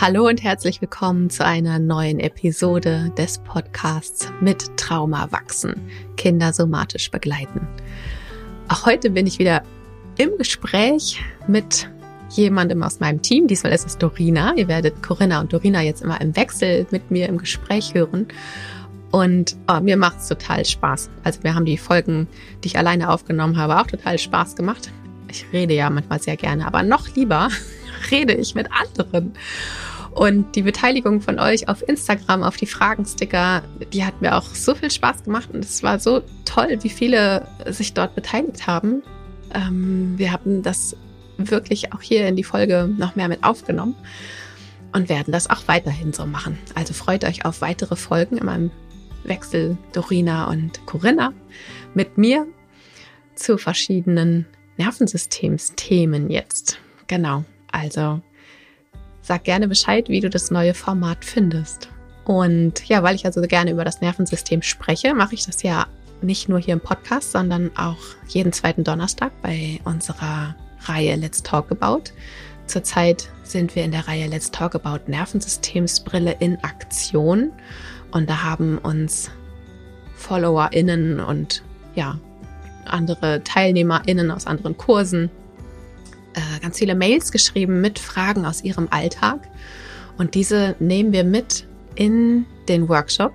[0.00, 5.74] Hallo und herzlich willkommen zu einer neuen Episode des Podcasts mit Trauma wachsen,
[6.16, 7.68] Kinder somatisch begleiten.
[8.68, 9.62] Auch heute bin ich wieder
[10.16, 11.90] im Gespräch mit
[12.30, 13.46] jemandem aus meinem Team.
[13.46, 14.54] Diesmal ist es Dorina.
[14.56, 18.26] Ihr werdet Corinna und Dorina jetzt immer im Wechsel mit mir im Gespräch hören.
[19.10, 21.10] Und oh, mir macht es total Spaß.
[21.24, 22.26] Also wir haben die Folgen,
[22.64, 24.90] die ich alleine aufgenommen habe, auch total Spaß gemacht.
[25.30, 27.50] Ich rede ja manchmal sehr gerne, aber noch lieber
[28.10, 29.34] rede ich mit anderen.
[30.12, 34.74] Und die Beteiligung von euch auf Instagram, auf die Fragensticker, die hat mir auch so
[34.74, 39.02] viel Spaß gemacht und es war so toll, wie viele sich dort beteiligt haben.
[39.54, 40.96] Ähm, wir haben das
[41.36, 43.94] wirklich auch hier in die Folge noch mehr mit aufgenommen
[44.92, 46.58] und werden das auch weiterhin so machen.
[46.74, 48.70] Also freut euch auf weitere Folgen in meinem
[49.24, 51.32] Wechsel Dorina und Corinna
[51.94, 52.46] mit mir
[53.34, 56.78] zu verschiedenen Nervensystemsthemen jetzt.
[57.06, 57.44] Genau.
[57.70, 58.20] Also
[59.22, 61.88] Sag gerne Bescheid, wie du das neue Format findest.
[62.24, 65.86] Und ja, weil ich also gerne über das Nervensystem spreche, mache ich das ja
[66.22, 70.54] nicht nur hier im Podcast, sondern auch jeden zweiten Donnerstag bei unserer
[70.84, 72.12] Reihe Let's Talk About.
[72.66, 77.52] Zurzeit sind wir in der Reihe Let's Talk About Nervensystemsbrille in Aktion.
[78.12, 79.30] Und da haben uns
[80.14, 81.62] FollowerInnen und
[81.94, 82.18] ja,
[82.84, 85.30] andere TeilnehmerInnen aus anderen Kursen
[86.40, 89.48] äh, ganz viele Mails geschrieben mit Fragen aus ihrem Alltag.
[90.16, 93.32] Und diese nehmen wir mit in den Workshop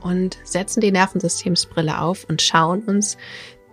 [0.00, 3.16] und setzen die Nervensystemsbrille auf und schauen uns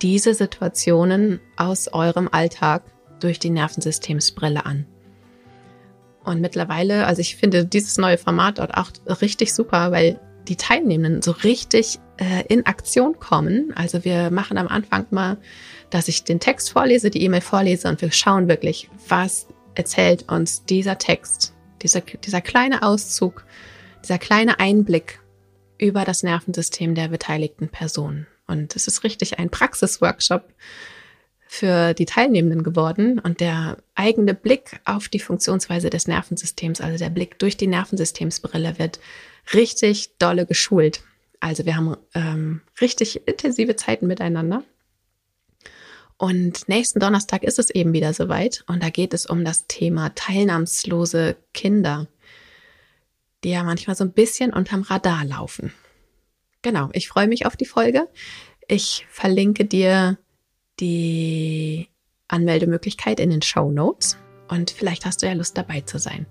[0.02, 2.84] diese Situationen aus eurem Alltag
[3.20, 4.86] durch die Nervensystemsbrille an.
[6.24, 11.22] Und mittlerweile, also ich finde dieses neue Format dort auch richtig super, weil die Teilnehmenden
[11.22, 13.74] so richtig äh, in Aktion kommen.
[13.76, 15.38] Also wir machen am Anfang mal
[15.90, 20.66] dass ich den Text vorlese, die E-Mail vorlese und wir schauen wirklich, was erzählt uns
[20.66, 23.46] dieser Text, dieser, dieser kleine Auszug,
[24.04, 25.20] dieser kleine Einblick
[25.78, 28.28] über das Nervensystem der beteiligten Personen.
[28.48, 30.54] Und es ist richtig ein Praxisworkshop
[31.52, 37.10] für die Teilnehmenden geworden und der eigene Blick auf die Funktionsweise des Nervensystems, also der
[37.10, 39.00] Blick durch die Nervensystemsbrille wird
[39.54, 41.02] richtig dolle geschult.
[41.40, 44.64] Also wir haben ähm, richtig intensive Zeiten miteinander.
[46.20, 50.14] Und nächsten Donnerstag ist es eben wieder soweit und da geht es um das Thema
[50.16, 52.10] teilnahmslose Kinder,
[53.46, 55.72] die ja manchmal so ein bisschen unterm Radar laufen.
[56.62, 58.10] Genau, ich freue mich auf die Folge.
[58.68, 60.18] Ich verlinke dir
[60.82, 61.88] die
[62.28, 64.18] Anmeldemöglichkeit in den Show Notes
[64.50, 66.26] und vielleicht hast du ja Lust dabei zu sein.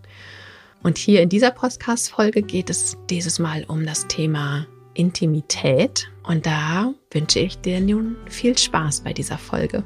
[0.82, 4.66] Und hier in dieser Podcast-Folge geht es dieses Mal um das Thema
[4.98, 6.10] Intimität.
[6.24, 9.84] Und da wünsche ich dir nun viel Spaß bei dieser Folge.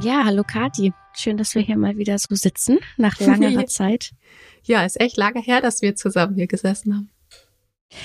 [0.00, 0.92] Ja, hallo Kati.
[1.14, 4.12] Schön, dass wir hier mal wieder so sitzen, nach langer Zeit.
[4.64, 7.10] Ja, ist echt lange her, dass wir zusammen hier gesessen haben.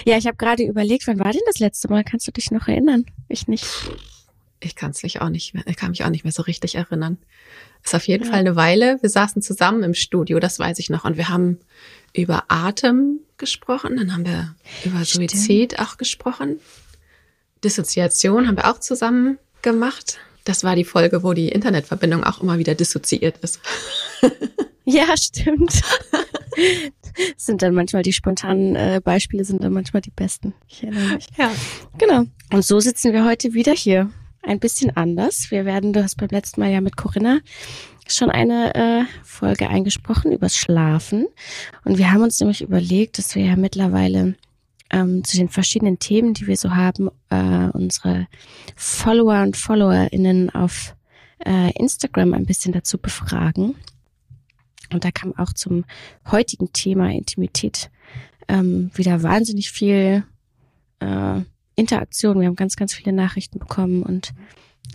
[0.05, 2.03] Ja, ich habe gerade überlegt, wann war denn das letzte Mal?
[2.03, 3.05] Kannst du dich noch erinnern?
[3.27, 3.65] Ich nicht.
[4.61, 6.75] Ich kann es mich auch nicht mehr, ich kann mich auch nicht mehr so richtig
[6.75, 7.17] erinnern.
[7.83, 8.31] Ist auf jeden ja.
[8.31, 8.97] Fall eine Weile.
[9.01, 11.05] Wir saßen zusammen im Studio, das weiß ich noch.
[11.05, 11.59] Und wir haben
[12.13, 15.31] über Atem gesprochen, dann haben wir über Stimmt.
[15.31, 16.59] Suizid auch gesprochen.
[17.63, 20.19] Dissoziation haben wir auch zusammen gemacht.
[20.43, 23.59] Das war die Folge, wo die Internetverbindung auch immer wieder dissoziiert ist.
[24.85, 25.81] ja, stimmt.
[27.37, 30.53] sind dann manchmal die spontanen äh, Beispiele sind dann manchmal die besten.
[30.67, 31.27] Ich erinnere mich.
[31.37, 31.51] Ja.
[31.97, 32.25] Genau.
[32.51, 34.09] Und so sitzen wir heute wieder hier
[34.41, 35.51] ein bisschen anders.
[35.51, 37.39] Wir werden, du hast beim letzten Mal ja mit Corinna
[38.07, 41.27] schon eine äh, Folge eingesprochen übers Schlafen.
[41.83, 44.35] Und wir haben uns nämlich überlegt, dass wir ja mittlerweile
[44.89, 48.27] ähm, zu den verschiedenen Themen, die wir so haben, äh, unsere
[48.75, 50.95] Follower und FollowerInnen auf
[51.45, 53.75] äh, Instagram ein bisschen dazu befragen.
[54.91, 55.85] Und da kam auch zum
[56.31, 57.91] heutigen Thema Intimität
[58.47, 60.23] ähm, wieder wahnsinnig viel
[60.99, 61.41] äh,
[61.79, 62.39] Interaktion.
[62.39, 64.33] Wir haben ganz, ganz viele Nachrichten bekommen und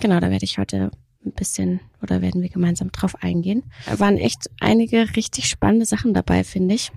[0.01, 0.91] genau, da werde ich heute
[1.25, 3.63] ein bisschen oder werden wir gemeinsam drauf eingehen.
[3.87, 6.93] Da waren echt einige richtig spannende Sachen dabei, finde ich.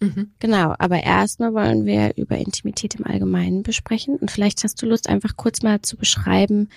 [0.00, 0.32] Mhm.
[0.40, 5.08] Genau, aber erstmal wollen wir über Intimität im Allgemeinen besprechen und vielleicht hast du Lust,
[5.08, 6.68] einfach kurz mal zu beschreiben,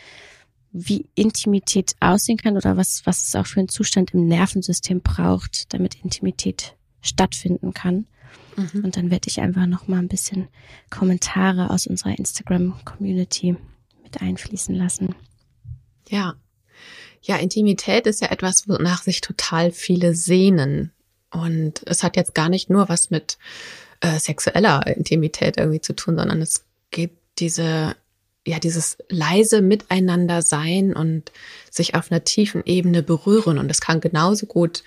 [0.72, 5.74] wie Intimität aussehen kann oder was, was es auch für einen Zustand im Nervensystem braucht,
[5.74, 8.06] damit Intimität stattfinden kann.
[8.58, 8.84] Mhm.
[8.84, 10.50] Und dann werde ich einfach noch mal ein bisschen
[10.90, 13.56] Kommentare aus unserer Instagram-Community
[14.04, 15.16] mit einfließen lassen.
[16.10, 16.36] Ja.
[17.22, 20.92] Ja, Intimität ist ja etwas, wonach sich total viele sehnen.
[21.32, 23.38] Und es hat jetzt gar nicht nur was mit
[24.02, 27.96] äh, sexueller Intimität irgendwie zu tun, sondern es geht diese
[28.48, 31.34] ja, dieses leise Miteinander sein und
[31.70, 33.58] sich auf einer tiefen Ebene berühren.
[33.58, 34.84] Und das kann genauso gut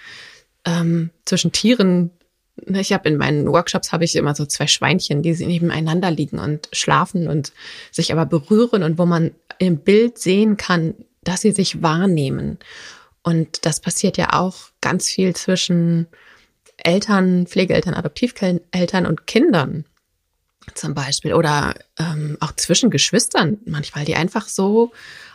[0.65, 2.11] ähm, zwischen Tieren.
[2.67, 6.39] Ne, ich habe in meinen Workshops habe ich immer so zwei Schweinchen, die nebeneinander liegen
[6.39, 7.53] und schlafen und
[7.91, 12.59] sich aber berühren und wo man im Bild sehen kann, dass sie sich wahrnehmen.
[13.23, 16.07] Und das passiert ja auch ganz viel zwischen
[16.79, 19.85] Eltern, Pflegeeltern, Adoptiveltern und Kindern
[20.75, 24.93] zum Beispiel oder ähm, auch zwischen Geschwistern manchmal, die einfach so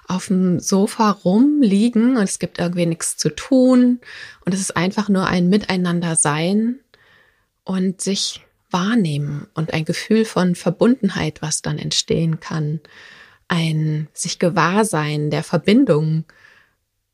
[0.07, 3.99] auf dem Sofa rumliegen und es gibt irgendwie nichts zu tun
[4.45, 6.79] und es ist einfach nur ein Miteinander sein
[7.65, 12.79] und sich wahrnehmen und ein Gefühl von Verbundenheit, was dann entstehen kann,
[13.47, 16.25] ein sich Gewahrsein der Verbindung,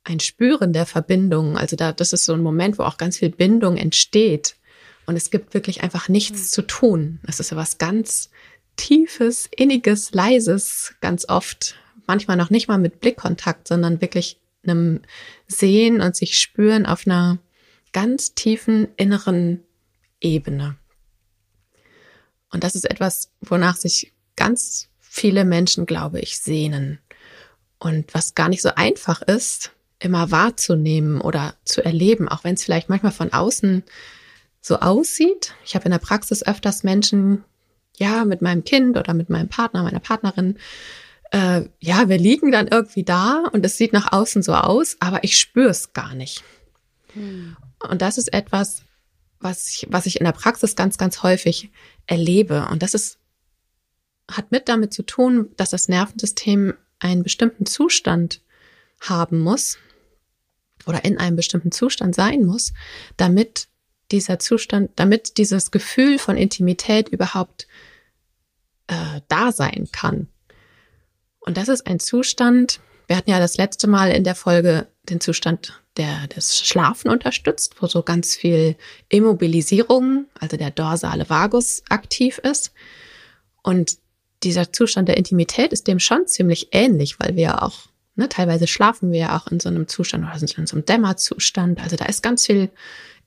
[0.04, 1.58] ein Spüren der Verbindung.
[1.58, 4.56] Also da, das ist so ein Moment, wo auch ganz viel Bindung entsteht
[5.06, 6.48] und es gibt wirklich einfach nichts mhm.
[6.48, 7.20] zu tun.
[7.28, 8.30] Es ist was ganz
[8.78, 11.76] Tiefes, Inniges, Leises, ganz oft.
[12.08, 15.02] Manchmal noch nicht mal mit Blickkontakt, sondern wirklich einem
[15.48, 17.40] Sehen und sich spüren auf einer
[17.94, 19.64] ganz tiefen inneren
[20.22, 20.78] Ebene.
[22.52, 27.00] Und das ist etwas, wonach sich ganz viele Menschen, glaube ich, sehnen.
[27.80, 32.64] Und was gar nicht so einfach ist, immer wahrzunehmen oder zu erleben, auch wenn es
[32.64, 33.84] vielleicht manchmal von außen
[34.62, 35.54] so aussieht.
[35.66, 37.44] Ich habe in der Praxis öfters Menschen,
[37.98, 40.58] ja, mit meinem Kind oder mit meinem Partner, meiner Partnerin,
[41.32, 45.24] äh, ja, wir liegen dann irgendwie da und es sieht nach außen so aus, aber
[45.24, 46.44] ich spüre es gar nicht.
[47.14, 47.56] Hm.
[47.80, 48.84] Und das ist etwas,
[49.42, 51.72] was ich, was ich in der Praxis ganz, ganz häufig
[52.08, 52.68] erlebe.
[52.72, 53.20] Und das ist,
[54.30, 58.42] hat mit damit zu tun, dass das Nervensystem einen bestimmten Zustand
[59.02, 59.78] haben muss
[60.86, 62.74] oder in einem bestimmten Zustand sein muss,
[63.18, 63.68] damit
[64.12, 67.68] dieser Zustand, damit dieses Gefühl von Intimität überhaupt
[68.88, 70.28] äh, da sein kann.
[71.40, 72.80] Und das ist ein Zustand,
[73.12, 77.76] wir hatten ja das letzte Mal in der Folge den Zustand der, des Schlafen unterstützt,
[77.82, 78.78] wo so ganz viel
[79.10, 82.72] Immobilisierung, also der dorsale Vagus aktiv ist.
[83.64, 83.98] Und
[84.44, 87.80] dieser Zustand der Intimität ist dem schon ziemlich ähnlich, weil wir ja auch,
[88.16, 90.86] ne, teilweise schlafen wir ja auch in so einem Zustand oder sind in so einem
[90.86, 91.84] Dämmerzustand.
[91.84, 92.70] Also da ist ganz viel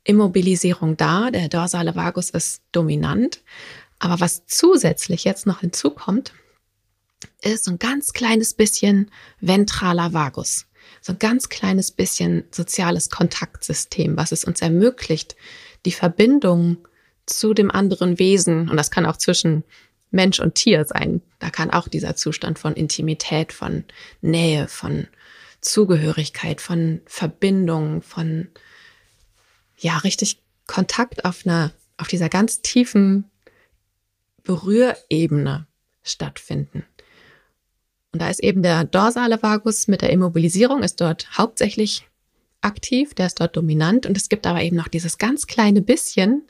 [0.03, 1.31] Immobilisierung da.
[1.31, 3.43] Der dorsale Vagus ist dominant.
[3.99, 6.33] Aber was zusätzlich jetzt noch hinzukommt,
[7.43, 9.11] ist so ein ganz kleines bisschen
[9.41, 10.67] ventraler Vagus.
[11.01, 15.37] So ein ganz kleines bisschen soziales Kontaktsystem, was es uns ermöglicht,
[15.85, 16.79] die Verbindung
[17.27, 19.65] zu dem anderen Wesen, und das kann auch zwischen
[20.11, 23.85] Mensch und Tier sein, da kann auch dieser Zustand von Intimität, von
[24.21, 25.09] Nähe, von
[25.61, 28.49] Zugehörigkeit, von Verbindung, von
[29.79, 33.31] ja richtig Kontakt auf einer, auf dieser ganz tiefen
[34.43, 35.67] Berührebene
[36.03, 36.85] stattfinden.
[38.15, 42.07] Und da ist eben der dorsale Vagus mit der Immobilisierung ist dort hauptsächlich
[42.61, 46.47] aktiv, der ist dort dominant und es gibt aber eben noch dieses ganz kleine bisschen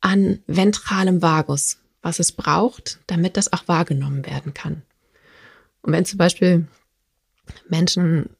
[0.00, 4.80] an ventralem Vagus, was es braucht, damit das auch wahrgenommen werden kann.
[5.82, 6.66] Und wenn zum Beispiel
[7.68, 8.30] Menschen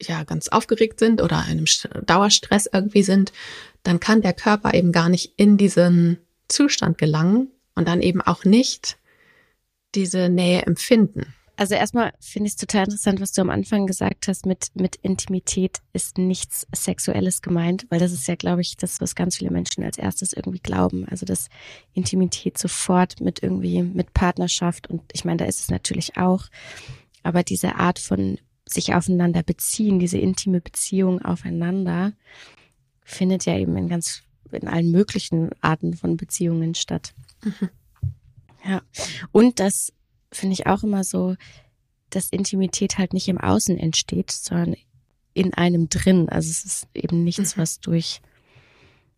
[0.00, 1.66] ja ganz aufgeregt sind oder einem
[2.06, 3.34] Dauerstress irgendwie sind,
[3.82, 6.16] dann kann der Körper eben gar nicht in diesen
[6.48, 8.96] Zustand gelangen und dann eben auch nicht
[9.94, 11.34] diese Nähe empfinden.
[11.60, 14.96] Also erstmal finde ich es total interessant, was du am Anfang gesagt hast, mit, mit
[14.96, 19.50] Intimität ist nichts Sexuelles gemeint, weil das ist ja, glaube ich, das, was ganz viele
[19.50, 21.06] Menschen als erstes irgendwie glauben.
[21.10, 21.50] Also dass
[21.92, 26.46] Intimität sofort mit irgendwie, mit Partnerschaft und ich meine, da ist es natürlich auch,
[27.22, 32.14] aber diese Art von sich aufeinander beziehen, diese intime Beziehung aufeinander,
[33.04, 37.12] findet ja eben in ganz, in allen möglichen Arten von Beziehungen statt.
[37.44, 37.68] Mhm.
[38.64, 38.82] Ja.
[39.32, 39.92] Und das
[40.32, 41.36] finde ich auch immer so,
[42.10, 44.76] dass Intimität halt nicht im Außen entsteht, sondern
[45.34, 46.28] in einem drin.
[46.28, 47.60] Also es ist eben nichts, mhm.
[47.60, 48.20] was durch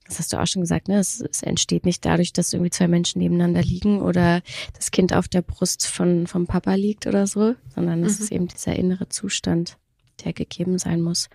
[0.07, 0.99] das hast du auch schon gesagt, ne?
[0.99, 4.43] Es, es, entsteht nicht dadurch, dass irgendwie zwei Menschen nebeneinander liegen oder
[4.75, 8.07] das Kind auf der Brust von, vom Papa liegt oder so, sondern mhm.
[8.07, 9.79] es ist eben dieser innere Zustand,
[10.25, 11.29] der gegeben sein muss.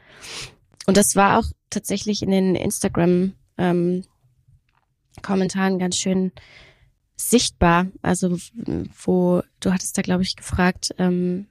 [0.86, 4.04] Und das war auch tatsächlich in den Instagram ähm,
[5.22, 6.32] Kommentaren ganz schön
[7.18, 7.88] sichtbar.
[8.02, 8.38] Also
[9.04, 11.48] wo du hattest da, glaube ich, gefragt, ähm,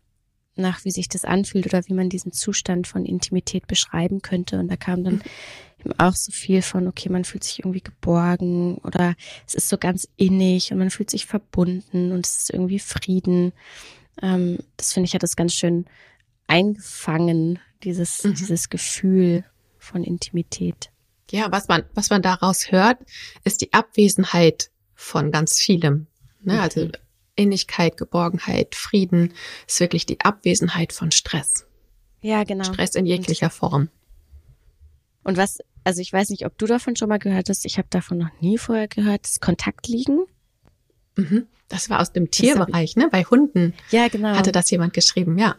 [0.54, 4.58] nach wie sich das anfühlt oder wie man diesen Zustand von Intimität beschreiben könnte.
[4.58, 5.23] Und da kam dann
[5.80, 9.14] eben auch so viel von, okay, man fühlt sich irgendwie geborgen oder
[9.46, 13.52] es ist so ganz innig und man fühlt sich verbunden und es ist irgendwie Frieden.
[14.23, 15.85] Ähm, das finde ich hat das ganz schön
[16.46, 18.35] eingefangen, dieses, mhm.
[18.35, 19.44] dieses Gefühl
[19.78, 20.90] von Intimität.
[21.30, 22.99] Ja, was man, was man daraus hört,
[23.44, 26.08] ist die Abwesenheit von ganz vielem.
[26.42, 26.54] Ne?
[26.54, 26.60] Mhm.
[26.60, 26.88] Also
[27.36, 29.34] Innigkeit, Geborgenheit, Frieden,
[29.68, 31.66] ist wirklich die Abwesenheit von Stress.
[32.22, 32.64] Ja, genau.
[32.64, 33.88] Stress in jeglicher Form.
[35.22, 37.88] Und was, also ich weiß nicht, ob du davon schon mal gehört hast, ich habe
[37.90, 40.24] davon noch nie vorher gehört, das Kontaktliegen.
[41.16, 41.46] Mhm.
[41.68, 43.08] Das war aus dem Tierbereich, ne?
[43.10, 43.74] Bei Hunden.
[43.90, 44.36] Ja, genau.
[44.36, 45.56] Hatte das jemand geschrieben, ja.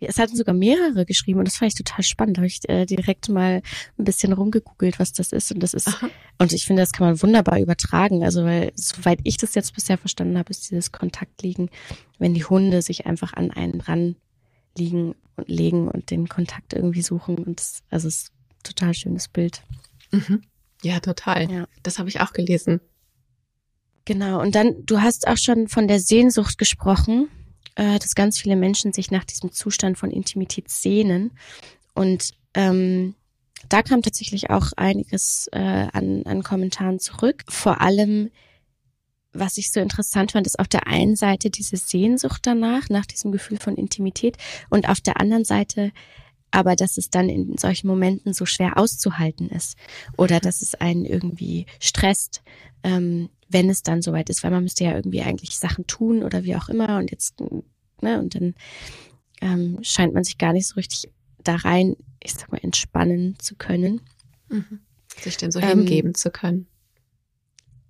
[0.00, 2.36] Es hatten sogar mehrere geschrieben und das fand ich total spannend.
[2.36, 3.62] Da habe ich äh, direkt mal
[3.98, 5.52] ein bisschen rumgegoogelt, was das ist.
[5.52, 6.10] Und das ist, Aha.
[6.38, 8.22] und ich finde, das kann man wunderbar übertragen.
[8.24, 11.70] Also, weil, soweit ich das jetzt bisher verstanden habe, ist dieses Kontaktliegen,
[12.18, 14.16] wenn die Hunde sich einfach an einen dran
[14.76, 17.38] liegen und legen und den Kontakt irgendwie suchen.
[17.38, 19.62] Und das, also es ist ein total schönes Bild.
[20.10, 20.42] Mhm.
[20.82, 21.50] Ja, total.
[21.50, 21.66] Ja.
[21.82, 22.80] Das habe ich auch gelesen.
[24.04, 24.40] Genau.
[24.40, 27.28] Und dann, du hast auch schon von der Sehnsucht gesprochen
[27.76, 31.32] äh, dass ganz viele Menschen sich nach diesem Zustand von Intimität sehnen.
[31.94, 33.14] Und ähm,
[33.68, 37.44] da kam tatsächlich auch einiges äh, an, an Kommentaren zurück.
[37.48, 38.30] Vor allem,
[39.32, 43.32] was ich so interessant fand, ist auf der einen Seite diese Sehnsucht danach, nach diesem
[43.32, 44.36] Gefühl von Intimität
[44.70, 45.92] und auf der anderen Seite
[46.54, 49.76] aber dass es dann in solchen Momenten so schwer auszuhalten ist
[50.16, 52.42] oder dass es einen irgendwie stresst,
[52.84, 56.44] ähm, wenn es dann soweit ist, weil man müsste ja irgendwie eigentlich Sachen tun oder
[56.44, 57.40] wie auch immer und jetzt,
[58.00, 58.54] ne, und dann
[59.40, 61.10] ähm, scheint man sich gar nicht so richtig
[61.42, 64.00] da rein, ich sag mal, entspannen zu können.
[64.48, 64.80] Mhm.
[65.20, 66.66] Sich dem so ähm, hingeben zu können.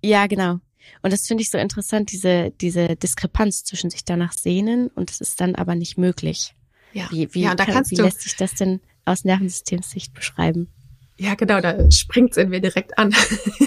[0.03, 0.59] Ja, genau.
[1.01, 5.21] Und das finde ich so interessant, diese, diese Diskrepanz zwischen sich danach sehnen und es
[5.21, 6.55] ist dann aber nicht möglich.
[6.93, 10.69] Ja, wie, wie, ja, kann, wie lässt sich das denn aus Nervensystemssicht beschreiben?
[11.17, 13.15] Ja, genau, da springt's in mir direkt an.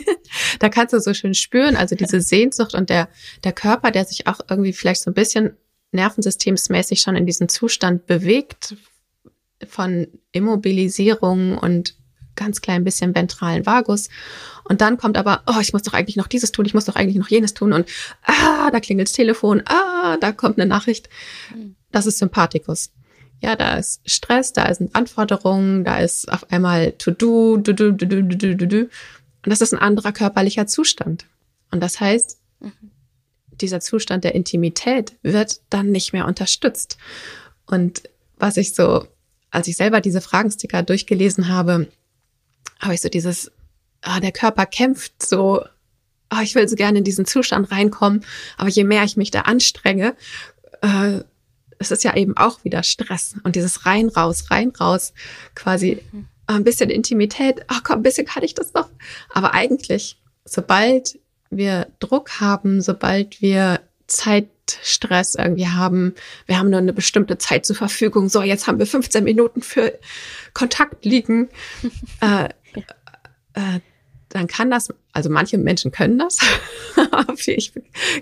[0.58, 3.08] da kannst du so schön spüren, also diese Sehnsucht und der,
[3.42, 5.56] der Körper, der sich auch irgendwie vielleicht so ein bisschen
[5.92, 8.76] nervensystemsmäßig schon in diesen Zustand bewegt
[9.66, 11.94] von Immobilisierung und
[12.36, 14.08] ganz klein bisschen ventralen Vagus.
[14.64, 16.94] Und dann kommt aber, oh, ich muss doch eigentlich noch dieses tun, ich muss doch
[16.94, 17.88] eigentlich noch jenes tun und
[18.22, 21.08] ah, da klingelt das Telefon, ah, da kommt eine Nachricht.
[21.48, 21.74] Hm.
[21.90, 22.92] Das ist Sympathikus.
[23.40, 28.22] Ja, da ist Stress, da sind Anforderungen, da ist auf einmal To-Do, du, du, du,
[28.24, 28.80] du, du, du.
[28.80, 28.90] Und
[29.44, 31.26] das ist ein anderer körperlicher Zustand.
[31.70, 32.72] Und das heißt, mhm.
[33.52, 36.98] dieser Zustand der Intimität wird dann nicht mehr unterstützt.
[37.66, 38.02] Und
[38.36, 39.06] was ich so,
[39.50, 41.88] als ich selber diese Fragensticker durchgelesen habe,
[42.80, 43.52] habe ich so dieses,
[44.02, 45.64] ah, der Körper kämpft so,
[46.28, 48.24] ah, ich will so gerne in diesen Zustand reinkommen,
[48.56, 50.16] aber je mehr ich mich da anstrenge,
[50.82, 51.20] äh,
[51.78, 55.12] es ist ja eben auch wieder Stress und dieses rein, raus, rein, raus,
[55.54, 56.26] quasi mhm.
[56.46, 58.90] ein bisschen Intimität, ach komm, ein bisschen kann ich das noch.
[59.32, 61.18] Aber eigentlich, sobald
[61.50, 66.14] wir Druck haben, sobald wir Zeitstress irgendwie haben,
[66.46, 69.98] wir haben nur eine bestimmte Zeit zur Verfügung, so jetzt haben wir 15 Minuten für
[70.54, 71.48] Kontakt liegen,
[72.20, 72.48] äh,
[73.54, 73.80] äh,
[74.28, 76.38] dann kann das, also manche Menschen können das.
[77.46, 77.72] ich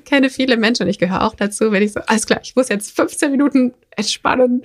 [0.04, 2.68] kenne viele Menschen und ich gehöre auch dazu, wenn ich so, alles klar, ich muss
[2.68, 4.62] jetzt 15 Minuten entspannen,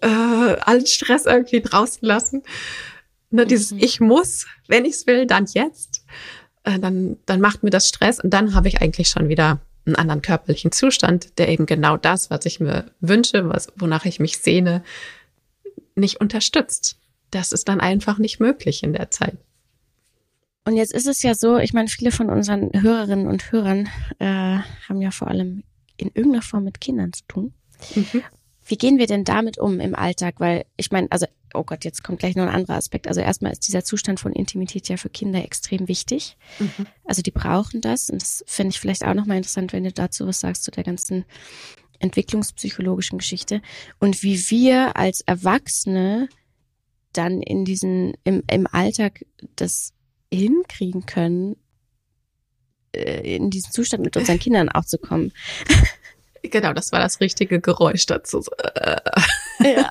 [0.00, 2.42] äh, allen Stress irgendwie draußen lassen.
[3.30, 3.80] Ne, dieses mhm.
[3.80, 6.04] Ich muss, wenn ich es will, dann jetzt.
[6.64, 9.96] Äh, dann, dann macht mir das Stress und dann habe ich eigentlich schon wieder einen
[9.96, 14.38] anderen körperlichen Zustand, der eben genau das, was ich mir wünsche, was, wonach ich mich
[14.38, 14.82] sehne,
[15.94, 16.98] nicht unterstützt.
[17.30, 19.36] Das ist dann einfach nicht möglich in der Zeit.
[20.68, 24.58] Und jetzt ist es ja so, ich meine, viele von unseren Hörerinnen und Hörern äh,
[24.86, 25.64] haben ja vor allem
[25.96, 27.54] in irgendeiner Form mit Kindern zu tun.
[27.94, 28.22] Mhm.
[28.66, 30.34] Wie gehen wir denn damit um im Alltag?
[30.40, 33.08] Weil ich meine, also, oh Gott, jetzt kommt gleich noch ein anderer Aspekt.
[33.08, 36.36] Also erstmal ist dieser Zustand von Intimität ja für Kinder extrem wichtig.
[36.58, 36.86] Mhm.
[37.06, 38.10] Also die brauchen das.
[38.10, 40.84] Und das finde ich vielleicht auch nochmal interessant, wenn du dazu was sagst zu der
[40.84, 41.24] ganzen
[41.98, 43.62] entwicklungspsychologischen Geschichte.
[44.00, 46.28] Und wie wir als Erwachsene
[47.14, 49.24] dann in diesen, im, im Alltag
[49.56, 49.94] das
[50.32, 51.56] hinkriegen können,
[52.94, 55.32] äh, in diesen Zustand mit unseren Kindern auch zu kommen.
[56.42, 58.44] Genau, das war das richtige Geräusch dazu.
[59.60, 59.90] Ja.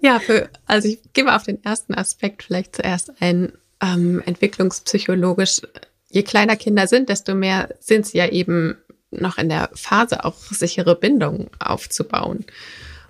[0.00, 3.52] ja, für, also ich gebe auf den ersten Aspekt vielleicht zuerst ein.
[3.80, 5.62] Ähm, entwicklungspsychologisch,
[6.08, 8.76] je kleiner Kinder sind, desto mehr sind sie ja eben
[9.10, 12.44] noch in der Phase, auch sichere Bindungen aufzubauen.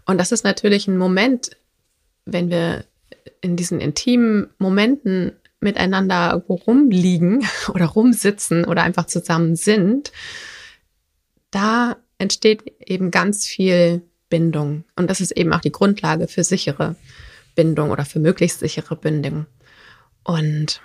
[0.04, 1.50] Und das ist natürlich ein Moment,
[2.26, 2.84] wenn wir
[3.40, 10.12] in diesen intimen Momenten miteinander rumliegen oder rumsitzen oder einfach zusammen sind,
[11.50, 14.84] da entsteht eben ganz viel Bindung.
[14.96, 16.96] Und das ist eben auch die Grundlage für sichere
[17.54, 19.46] Bindung oder für möglichst sichere Bindung.
[20.24, 20.82] Und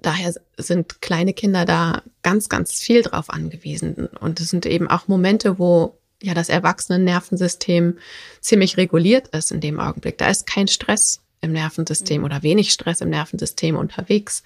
[0.00, 4.08] daher sind kleine Kinder da ganz, ganz viel drauf angewiesen.
[4.20, 7.98] Und es sind eben auch Momente, wo ja das Erwachsenen-Nervensystem
[8.40, 10.18] ziemlich reguliert ist in dem Augenblick.
[10.18, 14.42] Da ist kein Stress im Nervensystem oder wenig Stress im Nervensystem unterwegs.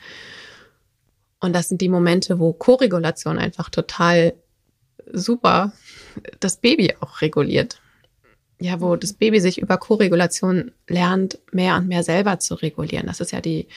[1.40, 4.34] Und das sind die Momente, wo Koregulation einfach total
[5.12, 5.72] super
[6.40, 7.80] das Baby auch reguliert.
[8.60, 13.06] Ja, wo das Baby sich über Koregulation lernt, mehr und mehr selber zu regulieren.
[13.06, 13.68] Das ist ja die,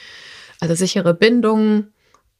[0.58, 1.86] also sichere Bindung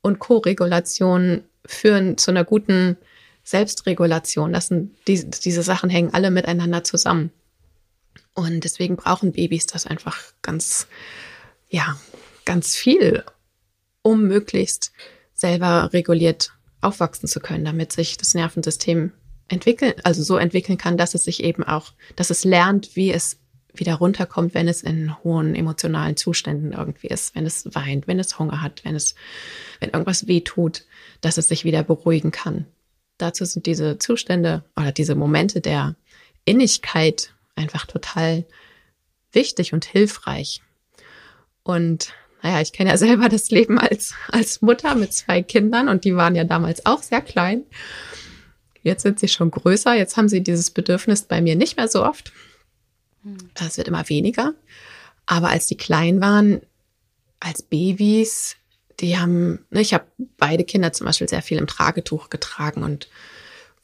[0.00, 2.96] und Koregulation führen zu einer guten
[3.44, 4.52] Selbstregulation.
[4.52, 7.30] Das sind, die, diese Sachen hängen alle miteinander zusammen.
[8.34, 10.86] Und deswegen brauchen Babys das einfach ganz,
[11.68, 11.98] ja,
[12.44, 13.24] ganz viel,
[14.02, 14.92] um möglichst
[15.34, 19.12] selber reguliert aufwachsen zu können, damit sich das Nervensystem
[19.48, 23.38] entwickeln, also so entwickeln kann, dass es sich eben auch, dass es lernt, wie es
[23.74, 28.38] wieder runterkommt, wenn es in hohen emotionalen Zuständen irgendwie ist, wenn es weint, wenn es
[28.38, 29.14] Hunger hat, wenn es,
[29.80, 30.84] wenn irgendwas weh tut,
[31.20, 32.66] dass es sich wieder beruhigen kann.
[33.22, 35.94] Dazu sind diese Zustände oder diese Momente der
[36.44, 38.44] Innigkeit einfach total
[39.30, 40.60] wichtig und hilfreich.
[41.62, 42.12] Und
[42.42, 46.16] naja, ich kenne ja selber das Leben als, als Mutter mit zwei Kindern und die
[46.16, 47.62] waren ja damals auch sehr klein.
[48.82, 49.94] Jetzt sind sie schon größer.
[49.94, 52.32] Jetzt haben sie dieses Bedürfnis bei mir nicht mehr so oft.
[53.54, 54.54] Es wird immer weniger.
[55.26, 56.60] Aber als die klein waren,
[57.38, 58.56] als Babys,
[59.02, 60.04] die haben, ne, ich habe
[60.38, 63.08] beide Kinder zum Beispiel sehr viel im Tragetuch getragen und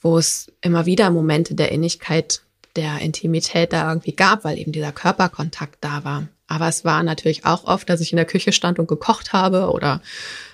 [0.01, 2.43] wo es immer wieder Momente der Innigkeit,
[2.77, 6.29] der Intimität da irgendwie gab, weil eben dieser Körperkontakt da war.
[6.47, 9.71] Aber es war natürlich auch oft, dass ich in der Küche stand und gekocht habe
[9.71, 10.01] oder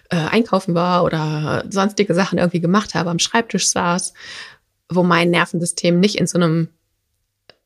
[0.09, 4.15] äh, einkaufen war oder sonstige Sachen irgendwie gemacht habe, am Schreibtisch saß,
[4.89, 6.69] wo mein Nervensystem nicht in so einem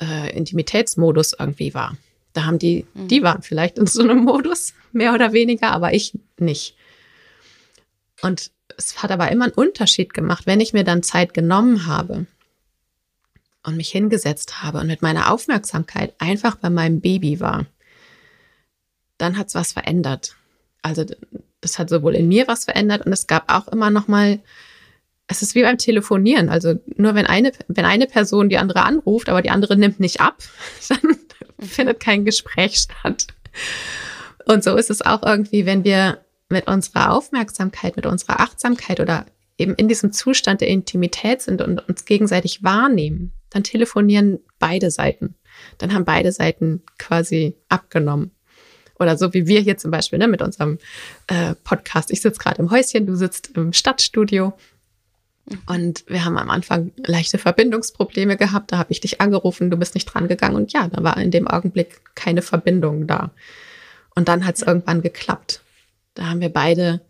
[0.02, 1.96] äh, Intimitätsmodus irgendwie war.
[2.32, 3.08] Da haben die, mhm.
[3.08, 6.74] die waren vielleicht in so einem Modus, mehr oder weniger, aber ich nicht.
[8.22, 12.26] Und es hat aber immer einen Unterschied gemacht, wenn ich mir dann Zeit genommen habe
[13.62, 17.66] und mich hingesetzt habe und mit meiner Aufmerksamkeit einfach bei meinem Baby war,
[19.18, 20.36] dann hat es was verändert.
[20.82, 21.04] Also
[21.60, 24.40] das hat sowohl in mir was verändert und es gab auch immer noch mal
[25.28, 26.48] es ist wie beim Telefonieren.
[26.48, 30.20] Also nur wenn eine, wenn eine Person die andere anruft, aber die andere nimmt nicht
[30.20, 30.38] ab,
[30.88, 31.16] dann
[31.60, 33.26] findet kein Gespräch statt.
[34.46, 39.26] Und so ist es auch irgendwie, wenn wir mit unserer Aufmerksamkeit, mit unserer Achtsamkeit oder
[39.58, 45.34] eben in diesem Zustand der Intimität sind und uns gegenseitig wahrnehmen, dann telefonieren beide Seiten.
[45.78, 48.30] Dann haben beide Seiten quasi abgenommen.
[48.98, 50.78] Oder so wie wir hier zum Beispiel ne, mit unserem
[51.28, 52.10] äh, Podcast.
[52.10, 54.54] Ich sitze gerade im Häuschen, du sitzt im Stadtstudio
[55.66, 58.72] und wir haben am Anfang leichte Verbindungsprobleme gehabt.
[58.72, 60.56] Da habe ich dich angerufen, du bist nicht dran gegangen.
[60.56, 63.30] Und ja, da war in dem Augenblick keine Verbindung da.
[64.14, 65.62] Und dann hat es irgendwann geklappt.
[66.18, 67.00] Da haben wir beide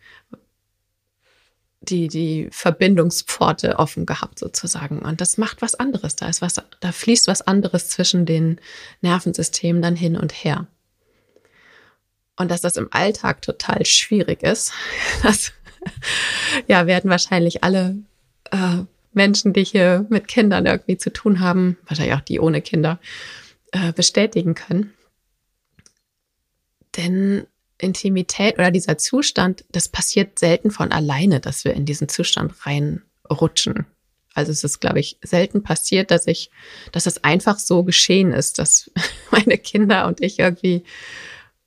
[1.81, 4.99] die, die Verbindungspforte offen gehabt sozusagen.
[4.99, 6.15] Und das macht was anderes.
[6.15, 8.61] Da ist was, da fließt was anderes zwischen den
[9.01, 10.67] Nervensystemen dann hin und her.
[12.37, 14.75] Und dass das im Alltag total schwierig ist,
[15.23, 15.53] das
[16.67, 17.97] ja, werden wahrscheinlich alle
[18.51, 18.83] äh,
[19.15, 23.01] Menschen, die hier mit Kindern irgendwie zu tun haben, wahrscheinlich auch die ohne Kinder,
[23.73, 24.93] äh, bestätigen können.
[26.99, 27.47] Denn
[27.79, 33.87] Intimität oder dieser Zustand, das passiert selten von alleine, dass wir in diesen Zustand reinrutschen.
[34.35, 36.51] Also es ist, glaube ich, selten passiert, dass ich,
[36.93, 38.91] dass es einfach so geschehen ist, dass
[39.31, 40.85] meine Kinder und ich irgendwie,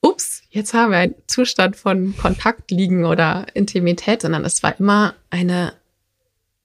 [0.01, 5.15] ups, jetzt haben wir einen Zustand von Kontakt liegen oder Intimität, sondern es war immer
[5.29, 5.73] eine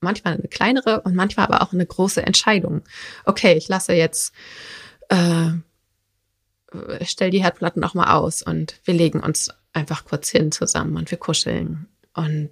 [0.00, 2.82] manchmal eine kleinere und manchmal aber auch eine große Entscheidung.
[3.24, 4.32] Okay, ich lasse jetzt,
[5.09, 5.50] äh,
[7.02, 11.10] stell die Herdplatten auch mal aus und wir legen uns einfach kurz hin zusammen und
[11.10, 12.50] wir kuscheln und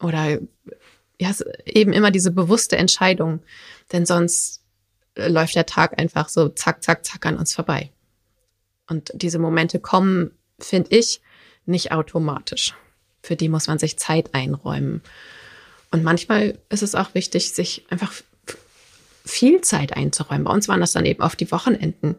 [0.00, 0.38] oder
[1.20, 1.32] ja,
[1.64, 3.40] eben immer diese bewusste Entscheidung,
[3.92, 4.62] denn sonst
[5.16, 7.90] läuft der Tag einfach so zack, zack, zack an uns vorbei.
[8.88, 11.20] Und diese Momente kommen, finde ich,
[11.66, 12.74] nicht automatisch.
[13.22, 15.02] Für die muss man sich Zeit einräumen.
[15.90, 18.12] Und manchmal ist es auch wichtig, sich einfach
[19.24, 20.44] viel Zeit einzuräumen.
[20.44, 22.16] Bei uns waren das dann eben oft die Wochenenden,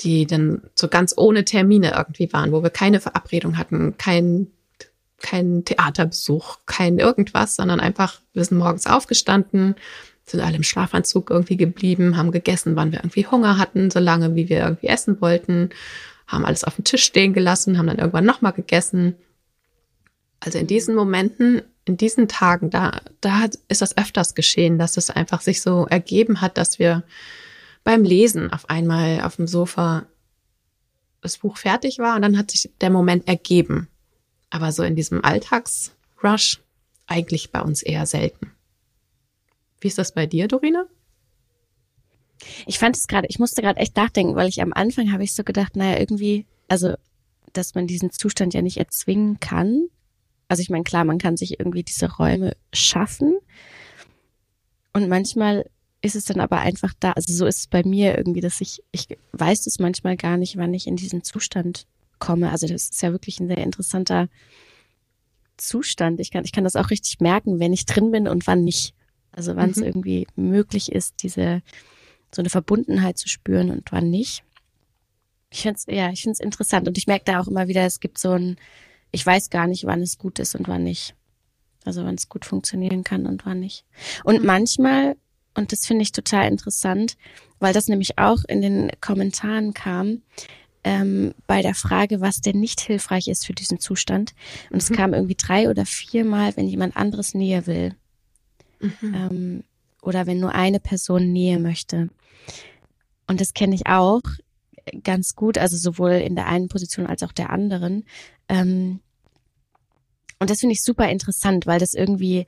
[0.00, 4.48] die dann so ganz ohne Termine irgendwie waren, wo wir keine Verabredung hatten, kein,
[5.18, 9.74] kein Theaterbesuch, kein irgendwas, sondern einfach, wir sind morgens aufgestanden,
[10.24, 14.34] sind alle im Schlafanzug irgendwie geblieben, haben gegessen, wann wir irgendwie Hunger hatten, so lange
[14.34, 15.70] wie wir irgendwie essen wollten,
[16.26, 19.14] haben alles auf dem Tisch stehen gelassen, haben dann irgendwann nochmal gegessen.
[20.40, 25.08] Also in diesen Momenten in diesen Tagen, da, da ist das öfters geschehen, dass es
[25.08, 27.04] einfach sich so ergeben hat, dass wir
[27.86, 30.06] beim Lesen auf einmal auf dem Sofa
[31.20, 33.88] das Buch fertig war und dann hat sich der Moment ergeben.
[34.50, 36.60] Aber so in diesem Alltagsrush
[37.06, 38.50] eigentlich bei uns eher selten.
[39.80, 40.86] Wie ist das bei dir, Dorina?
[42.66, 45.34] Ich fand es gerade, ich musste gerade echt nachdenken, weil ich am Anfang habe ich
[45.34, 46.94] so gedacht, naja, irgendwie, also,
[47.52, 49.88] dass man diesen Zustand ja nicht erzwingen kann,
[50.48, 53.38] Also ich meine, klar, man kann sich irgendwie diese Räume schaffen.
[54.92, 55.68] Und manchmal
[56.06, 57.12] ist es dann aber einfach da.
[57.12, 60.56] Also so ist es bei mir irgendwie, dass ich, ich weiß es manchmal gar nicht,
[60.56, 61.86] wann ich in diesen Zustand
[62.18, 62.50] komme.
[62.50, 64.28] Also das ist ja wirklich ein sehr interessanter
[65.56, 66.20] Zustand.
[66.20, 68.94] Ich kann, ich kann das auch richtig merken, wenn ich drin bin und wann nicht.
[69.32, 69.84] Also wann es mhm.
[69.84, 71.62] irgendwie möglich ist, diese
[72.34, 74.42] so eine Verbundenheit zu spüren und wann nicht.
[75.50, 76.88] Ich finde es, ja, ich finde es interessant.
[76.88, 78.56] Und ich merke da auch immer wieder, es gibt so ein,
[79.12, 81.14] ich weiß gar nicht, wann es gut ist und wann nicht.
[81.84, 83.84] Also wann es gut funktionieren kann und wann nicht.
[84.24, 84.46] Und mhm.
[84.46, 85.16] manchmal,
[85.56, 87.16] und das finde ich total interessant,
[87.58, 90.22] weil das nämlich auch in den Kommentaren kam,
[90.84, 94.34] ähm, bei der Frage, was denn nicht hilfreich ist für diesen Zustand.
[94.70, 94.94] Und es mhm.
[94.94, 97.94] kam irgendwie drei oder viermal, wenn jemand anderes Nähe will.
[98.80, 99.14] Mhm.
[99.14, 99.64] Ähm,
[100.02, 102.08] oder wenn nur eine Person Nähe möchte.
[103.26, 104.22] Und das kenne ich auch
[105.02, 108.04] ganz gut, also sowohl in der einen Position als auch der anderen.
[108.48, 109.00] Ähm,
[110.38, 112.46] und das finde ich super interessant, weil das irgendwie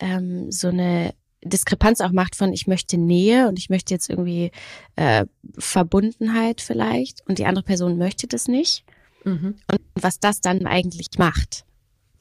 [0.00, 4.52] ähm, so eine Diskrepanz auch macht von ich möchte Nähe und ich möchte jetzt irgendwie
[4.96, 5.26] äh,
[5.58, 8.84] Verbundenheit vielleicht und die andere Person möchte das nicht.
[9.24, 9.56] Mhm.
[9.70, 11.64] Und was das dann eigentlich macht.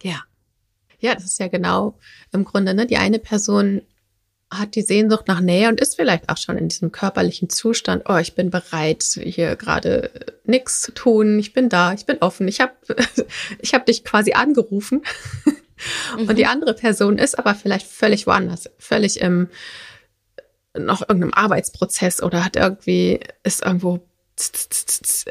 [0.04, 0.24] Ja.
[1.00, 1.98] Ja, das ist ja genau
[2.32, 2.86] im Grunde, ne?
[2.86, 3.82] Die eine Person
[4.52, 8.18] hat die Sehnsucht nach Nähe und ist vielleicht auch schon in diesem körperlichen Zustand, oh,
[8.18, 10.12] ich bin bereit, hier gerade
[10.44, 12.74] nichts zu tun, ich bin da, ich bin offen, ich habe
[13.62, 15.04] ich hab dich quasi angerufen.
[16.18, 16.30] Mhm.
[16.30, 19.50] Und die andere Person ist aber vielleicht völlig woanders, völlig im
[20.78, 24.00] noch irgendeinem Arbeitsprozess oder hat irgendwie, ist irgendwo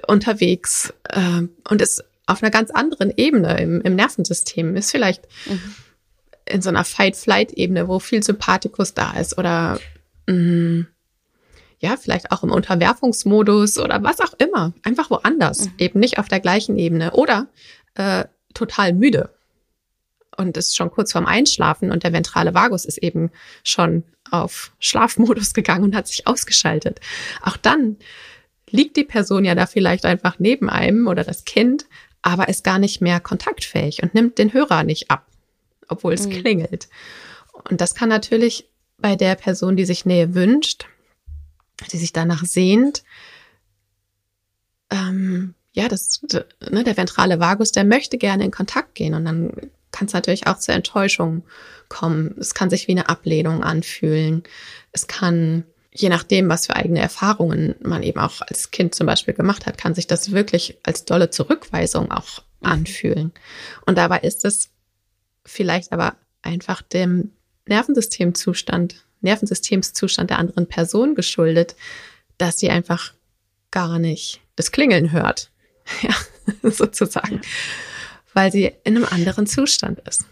[0.07, 5.75] unterwegs äh, und ist auf einer ganz anderen Ebene im, im Nervensystem, ist vielleicht mhm
[6.51, 9.79] in so einer Fight-Flight-Ebene, wo viel Sympathikus da ist oder
[10.27, 10.87] mh, mm,
[11.83, 14.75] ja, vielleicht auch im Unterwerfungsmodus oder was auch immer.
[14.83, 15.73] Einfach woanders, mhm.
[15.79, 17.47] eben nicht auf der gleichen Ebene oder
[17.95, 19.31] äh, total müde
[20.37, 23.31] und ist schon kurz vorm Einschlafen und der ventrale Vagus ist eben
[23.65, 27.01] schon auf Schlafmodus gegangen und hat sich ausgeschaltet.
[27.43, 27.97] Auch dann
[28.71, 31.87] liegt die Person ja da vielleicht einfach neben einem oder das Kind,
[32.23, 35.27] aber ist gar nicht mehr kontaktfähig und nimmt den Hörer nicht ab
[35.91, 36.31] obwohl es mhm.
[36.31, 36.89] klingelt.
[37.69, 40.87] Und das kann natürlich bei der Person, die sich Nähe wünscht,
[41.93, 43.03] die sich danach sehnt,
[44.91, 46.21] ähm, ja, das,
[46.69, 49.53] ne, der ventrale Vagus, der möchte gerne in Kontakt gehen und dann
[49.93, 51.45] kann es natürlich auch zur Enttäuschung
[51.89, 52.35] kommen.
[52.39, 54.43] Es kann sich wie eine Ablehnung anfühlen.
[54.93, 59.35] Es kann, je nachdem, was für eigene Erfahrungen man eben auch als Kind zum Beispiel
[59.35, 63.33] gemacht hat, kann sich das wirklich als dolle Zurückweisung auch anfühlen.
[63.87, 64.71] Und dabei ist es
[65.45, 67.33] vielleicht aber einfach dem
[67.67, 71.77] Nervensystemzustand, Nervensystemszustand der anderen Person geschuldet,
[72.39, 73.13] dass sie einfach
[73.71, 75.51] gar nicht das Klingeln hört.
[76.03, 76.15] Ja,
[76.71, 77.41] sozusagen.
[78.35, 80.25] Weil sie in einem anderen Zustand ist.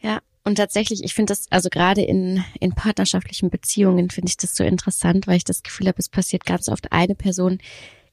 [0.00, 4.56] Ja, und tatsächlich, ich finde das, also gerade in, in partnerschaftlichen Beziehungen finde ich das
[4.56, 7.58] so interessant, weil ich das Gefühl habe, es passiert ganz oft eine Person,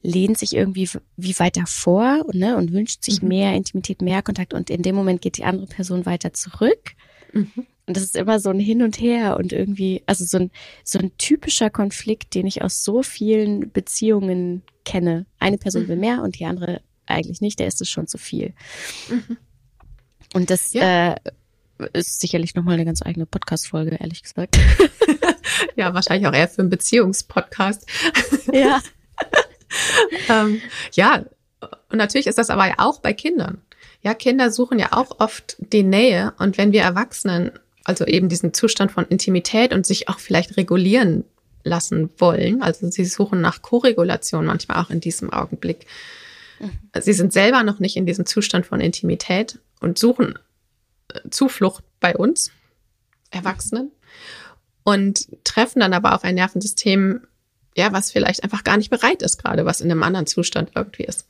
[0.02, 3.30] lehnt sich irgendwie wie weiter vor ne, und wünscht sich mhm.
[3.30, 6.94] mehr Intimität, mehr Kontakt und in dem Moment geht die andere Person weiter zurück.
[7.34, 7.66] Mhm.
[7.88, 10.52] Und das ist immer so ein Hin und Her und irgendwie, also so ein,
[10.84, 15.26] so ein typischer Konflikt, den ich aus so vielen Beziehungen kenne.
[15.40, 15.88] Eine Person mhm.
[15.88, 18.54] will mehr und die andere eigentlich nicht, der ist es schon zu viel.
[19.10, 19.38] Mhm.
[20.34, 21.14] Und das ja.
[21.14, 21.16] äh,
[21.94, 24.60] ist sicherlich nochmal eine ganz eigene Podcast-Folge, ehrlich gesagt.
[25.76, 27.86] ja, wahrscheinlich auch eher für einen Beziehungspodcast.
[28.52, 28.82] ja.
[30.30, 30.62] ähm,
[30.94, 31.26] ja,
[31.90, 33.62] und natürlich ist das aber ja auch bei Kindern.
[34.02, 37.52] Ja, Kinder suchen ja auch oft die Nähe und wenn wir Erwachsenen
[37.84, 41.26] also eben diesen Zustand von Intimität und sich auch vielleicht regulieren
[41.64, 45.88] lassen wollen, also sie suchen nach Koregulation manchmal auch in diesem Augenblick.
[47.00, 50.38] Sie sind selber noch nicht in diesem Zustand von Intimität und suchen
[51.14, 52.52] äh, Zuflucht bei uns,
[53.32, 53.92] Erwachsenen,
[54.84, 57.22] und treffen dann aber auf ein Nervensystem,
[57.76, 61.04] ja, was vielleicht einfach gar nicht bereit ist, gerade was in einem anderen Zustand irgendwie
[61.04, 61.28] ist.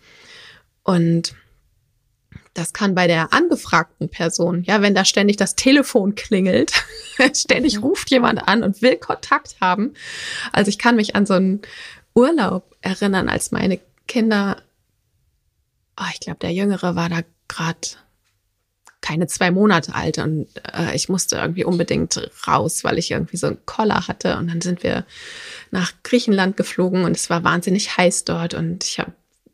[0.84, 1.36] Und
[2.54, 6.72] das kann bei der angefragten Person, ja, wenn da ständig das Telefon klingelt,
[7.36, 9.94] ständig ruft jemand an und will Kontakt haben.
[10.52, 11.62] Also ich kann mich an so einen
[12.16, 14.62] Urlaub erinnern, als meine Kinder,
[16.00, 17.88] oh, ich glaube, der Jüngere war da gerade
[19.02, 23.48] keine zwei Monate alt und äh, ich musste irgendwie unbedingt raus, weil ich irgendwie so
[23.48, 24.38] einen Koller hatte.
[24.38, 25.06] Und dann sind wir
[25.72, 29.14] nach Griechenland geflogen und es war wahnsinnig heiß dort und ich habe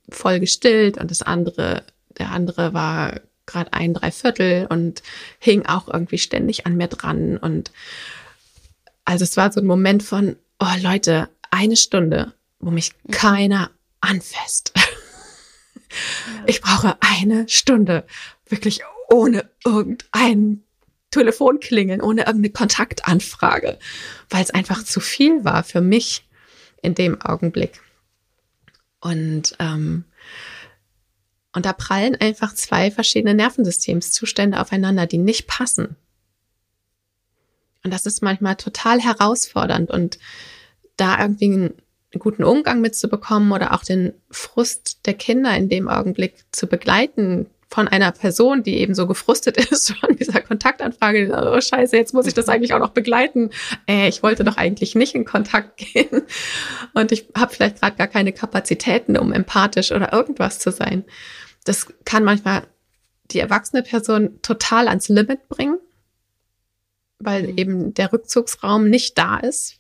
[0.10, 1.84] voll gestillt und das andere,
[2.18, 5.04] der andere war gerade ein Dreiviertel und
[5.40, 7.38] hing auch irgendwie ständig an mir dran.
[7.38, 7.72] Und
[9.04, 13.12] also es war so ein Moment von, oh Leute, eine Stunde, wo mich mhm.
[13.12, 14.74] keiner anfasst.
[16.48, 18.06] Ich brauche eine Stunde
[18.48, 20.64] wirklich ohne irgendein
[21.12, 23.80] Telefonklingeln, ohne irgendeine Kontaktanfrage,
[24.30, 26.28] weil es einfach zu viel war für mich
[26.82, 27.82] in dem Augenblick.
[29.00, 30.06] Und, ähm,
[31.54, 35.96] und da prallen einfach zwei verschiedene Nervensystemszustände aufeinander, die nicht passen.
[37.84, 40.18] Und das ist manchmal total herausfordernd und
[40.98, 41.74] da irgendwie einen
[42.20, 47.88] guten Umgang mitzubekommen oder auch den Frust der Kinder in dem Augenblick zu begleiten von
[47.88, 51.32] einer Person, die eben so gefrustet ist von dieser Kontaktanfrage.
[51.36, 53.50] Oh Scheiße, jetzt muss ich das eigentlich auch noch begleiten.
[53.88, 56.24] Äh, ich wollte doch eigentlich nicht in Kontakt gehen
[56.94, 61.04] und ich habe vielleicht gerade gar keine Kapazitäten, um empathisch oder irgendwas zu sein.
[61.66, 62.64] Das kann manchmal
[63.32, 65.80] die erwachsene Person total ans Limit bringen
[67.20, 67.58] weil mhm.
[67.58, 69.78] eben der Rückzugsraum nicht da ist.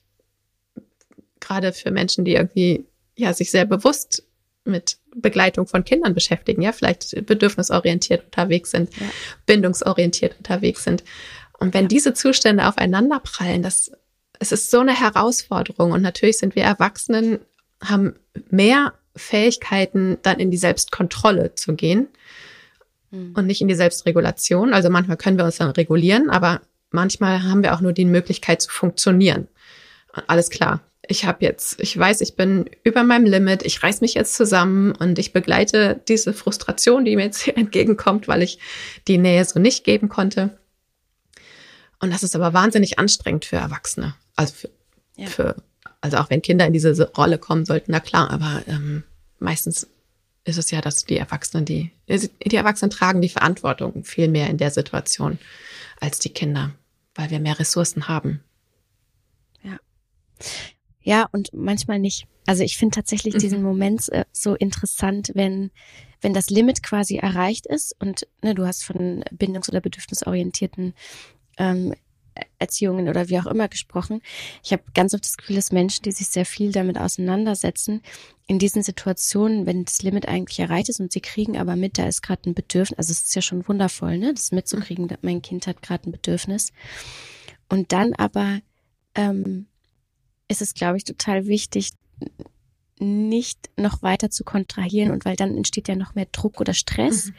[1.45, 4.23] Gerade für Menschen, die irgendwie ja sich sehr bewusst
[4.65, 9.05] mit Begleitung von Kindern beschäftigen, ja, vielleicht bedürfnisorientiert unterwegs sind, ja.
[9.45, 11.03] bindungsorientiert unterwegs sind.
[11.60, 11.89] Und wenn ja.
[11.89, 13.91] diese Zustände aufeinander prallen, das,
[14.39, 15.91] es ist so eine Herausforderung.
[15.91, 17.39] Und natürlich sind wir Erwachsenen,
[17.81, 18.15] haben
[18.49, 22.08] mehr Fähigkeiten, dann in die Selbstkontrolle zu gehen
[23.12, 23.34] mhm.
[23.36, 24.73] und nicht in die Selbstregulation.
[24.73, 28.62] Also manchmal können wir uns dann regulieren, aber manchmal haben wir auch nur die Möglichkeit
[28.62, 29.47] zu funktionieren.
[30.27, 30.81] Alles klar.
[31.08, 34.94] Ich habe jetzt, ich weiß, ich bin über meinem Limit, ich reiß mich jetzt zusammen
[34.94, 38.60] und ich begleite diese Frustration, die mir jetzt hier entgegenkommt, weil ich
[39.08, 40.58] die Nähe so nicht geben konnte.
[42.00, 44.15] Und das ist aber wahnsinnig anstrengend für Erwachsene.
[44.36, 44.70] Also für,
[45.18, 45.28] ja.
[45.28, 45.56] für
[46.02, 49.04] also auch wenn Kinder in diese Rolle kommen sollten, na klar, aber ähm,
[49.39, 49.88] meistens
[50.44, 54.58] ist es ja, dass die Erwachsenen, die, die Erwachsenen tragen die Verantwortung viel mehr in
[54.58, 55.39] der Situation
[56.00, 56.74] als die Kinder
[57.15, 58.44] weil wir mehr Ressourcen haben.
[59.63, 59.80] Ja.
[61.06, 62.26] Ja, und manchmal nicht.
[62.48, 63.39] Also ich finde tatsächlich mhm.
[63.39, 65.70] diesen Moment äh, so interessant, wenn,
[66.20, 70.96] wenn das Limit quasi erreicht ist und ne, du hast von bindungs- oder bedürfnisorientierten
[71.58, 71.94] ähm,
[72.58, 74.22] Erziehungen oder wie auch immer gesprochen.
[74.63, 78.02] Ich habe ganz oft das Gefühl, dass Menschen, die sich sehr viel damit auseinandersetzen,
[78.48, 82.08] in diesen Situationen, wenn das Limit eigentlich erreicht ist und sie kriegen aber mit, da
[82.08, 85.44] ist gerade ein Bedürfnis, also es ist ja schon wundervoll, ne, das mitzukriegen, dass mein
[85.44, 86.74] Kind hat gerade ein Bedürfnis.
[87.70, 88.60] Und dann aber
[89.13, 89.68] ähm,
[90.47, 91.91] ist es, glaube ich, total wichtig,
[92.99, 97.27] nicht noch weiter zu kontrahieren und weil dann entsteht ja noch mehr Druck oder Stress.
[97.27, 97.36] Mhm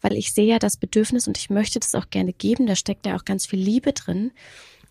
[0.00, 2.66] weil ich sehe ja das Bedürfnis und ich möchte das auch gerne geben.
[2.66, 4.30] Da steckt ja auch ganz viel Liebe drin.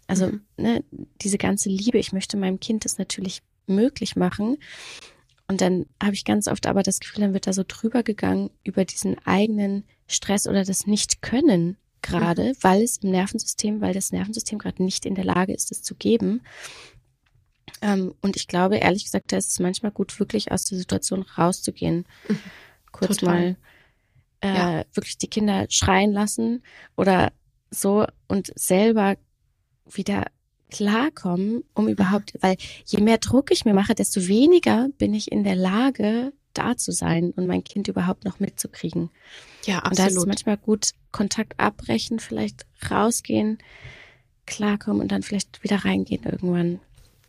[0.08, 0.42] Also mhm.
[0.58, 0.84] ne,
[1.22, 4.58] diese ganze Liebe, ich möchte meinem Kind das natürlich möglich machen.
[5.48, 8.50] Und dann habe ich ganz oft aber das Gefühl, dann wird da so drüber gegangen
[8.64, 12.58] über diesen eigenen Stress oder das Nicht-Können gerade, mhm.
[12.62, 15.96] weil es im Nervensystem, weil das Nervensystem gerade nicht in der Lage ist, es zu
[15.96, 16.42] geben.
[17.82, 21.24] Ähm, und ich glaube, ehrlich gesagt, da ist es manchmal gut, wirklich aus der Situation
[21.38, 22.06] rauszugehen.
[22.28, 22.40] Mhm.
[22.92, 23.34] Kurz Total.
[23.34, 23.56] mal
[24.42, 24.86] äh, ja.
[24.94, 26.64] wirklich die Kinder schreien lassen
[26.96, 27.32] oder
[27.70, 29.18] so und selber
[29.90, 30.26] wieder
[30.72, 35.44] klarkommen, um überhaupt, weil je mehr Druck ich mir mache, desto weniger bin ich in
[35.44, 39.10] der Lage, da zu sein und mein Kind überhaupt noch mitzukriegen.
[39.66, 39.92] Ja, absolut.
[39.92, 43.58] Und da ist es manchmal gut, Kontakt abbrechen, vielleicht rausgehen,
[44.46, 46.80] klarkommen und dann vielleicht wieder reingehen irgendwann.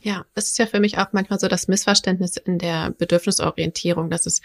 [0.00, 4.26] Ja, das ist ja für mich auch manchmal so das Missverständnis in der Bedürfnisorientierung, dass
[4.26, 4.42] es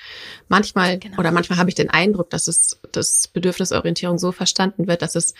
[0.47, 1.19] manchmal genau.
[1.19, 5.33] oder manchmal habe ich den Eindruck, dass es das Bedürfnisorientierung so verstanden wird, dass es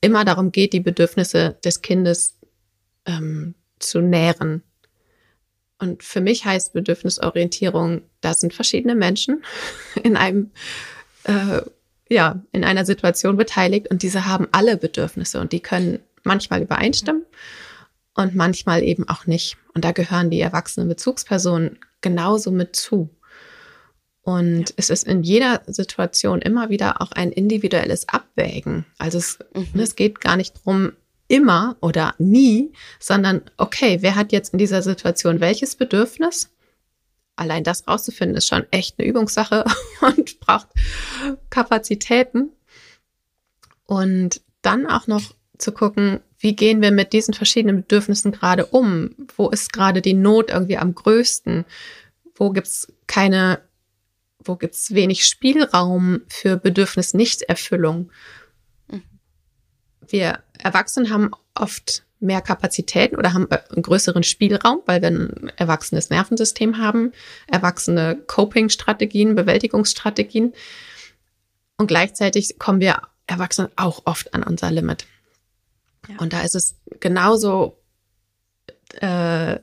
[0.00, 2.38] immer darum geht, die Bedürfnisse des Kindes
[3.06, 4.62] ähm, zu nähren.
[5.78, 9.44] Und für mich heißt Bedürfnisorientierung, da sind verschiedene Menschen
[10.02, 10.50] in einem
[11.24, 11.60] äh,
[12.08, 17.22] ja in einer Situation beteiligt und diese haben alle Bedürfnisse und die können manchmal übereinstimmen.
[17.22, 17.61] Mhm
[18.14, 19.56] und manchmal eben auch nicht.
[19.74, 23.10] Und da gehören die erwachsenen Bezugspersonen genauso mit zu.
[24.22, 24.74] Und ja.
[24.76, 28.84] es ist in jeder Situation immer wieder auch ein individuelles Abwägen.
[28.98, 29.80] Also es, mhm.
[29.80, 30.92] es geht gar nicht drum
[31.28, 36.50] immer oder nie, sondern okay, wer hat jetzt in dieser Situation welches Bedürfnis?
[37.36, 39.64] Allein das rauszufinden ist schon echt eine Übungssache
[40.00, 40.68] und braucht
[41.50, 42.50] Kapazitäten.
[43.86, 49.14] Und dann auch noch zu gucken, wie gehen wir mit diesen verschiedenen Bedürfnissen gerade um?
[49.36, 51.64] Wo ist gerade die Not irgendwie am größten?
[52.34, 53.60] Wo gibt's keine,
[54.44, 58.10] wo gibt's wenig Spielraum für Bedürfnisnichterfüllung?
[58.90, 59.02] Mhm.
[60.08, 66.10] Wir Erwachsenen haben oft mehr Kapazitäten oder haben einen größeren Spielraum, weil wir ein erwachsenes
[66.10, 67.12] Nervensystem haben,
[67.46, 70.54] erwachsene Coping-Strategien, Bewältigungsstrategien.
[71.76, 75.06] Und gleichzeitig kommen wir Erwachsene auch oft an unser Limit.
[76.18, 77.78] Und da ist es genauso
[79.00, 79.58] äh,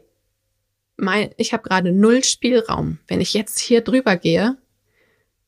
[0.98, 2.98] mein, ich habe gerade null Spielraum.
[3.08, 4.58] Wenn ich jetzt hier drüber gehe,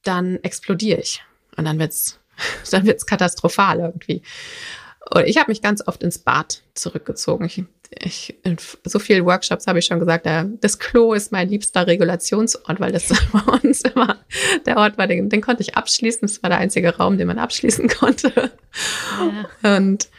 [0.04, 1.24] dann explodiere ich.
[1.58, 2.20] Und dann wird's,
[2.72, 4.22] dann wird's katastrophal irgendwie.
[5.14, 7.46] Und ich habe mich ganz oft ins Bad zurückgezogen.
[7.46, 7.64] Ich,
[8.00, 11.86] ich, in so vielen Workshops habe ich schon gesagt, der, das Klo ist mein liebster
[11.86, 14.18] Regulationsort, weil das bei uns immer
[14.66, 16.22] der Ort war, den, den konnte ich abschließen.
[16.22, 18.52] Das war der einzige Raum, den man abschließen konnte.
[19.64, 19.78] Ja.
[19.78, 20.10] Und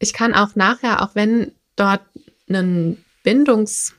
[0.00, 2.02] ich kann auch nachher, auch wenn dort
[2.48, 3.94] ein Bindungs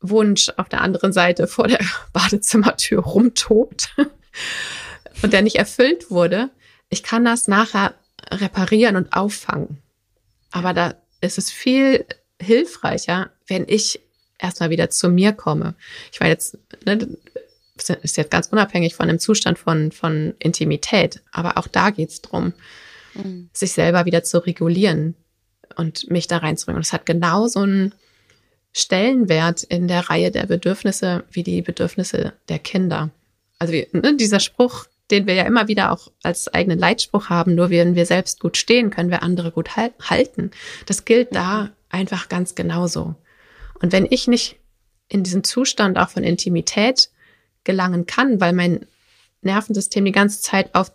[0.00, 1.78] Wunsch auf der anderen Seite vor der
[2.12, 3.94] Badezimmertür rumtobt
[5.22, 6.50] und der nicht erfüllt wurde,
[6.88, 7.94] ich kann das nachher
[8.32, 9.78] reparieren und auffangen.
[10.50, 12.04] Aber da ist es viel
[12.40, 14.00] hilfreicher, wenn ich
[14.38, 15.74] erstmal wieder zu mir komme.
[16.12, 17.08] Ich war jetzt, ne,
[18.02, 22.52] ist jetzt ganz unabhängig von dem Zustand von, von Intimität, aber auch da geht's drum,
[23.14, 23.48] mhm.
[23.52, 25.14] sich selber wieder zu regulieren
[25.76, 26.78] und mich da reinzubringen.
[26.78, 27.94] Und es hat genau so einen
[28.72, 33.10] Stellenwert in der Reihe der Bedürfnisse wie die Bedürfnisse der Kinder.
[33.58, 37.70] Also ne, dieser Spruch, den wir ja immer wieder auch als eigenen Leitspruch haben, nur
[37.70, 40.50] wenn wir selbst gut stehen, können wir andere gut halten.
[40.86, 43.14] Das gilt da einfach ganz genauso.
[43.80, 44.56] Und wenn ich nicht
[45.08, 47.10] in diesen Zustand auch von Intimität
[47.64, 48.86] gelangen kann, weil mein
[49.42, 50.92] Nervensystem die ganze Zeit auf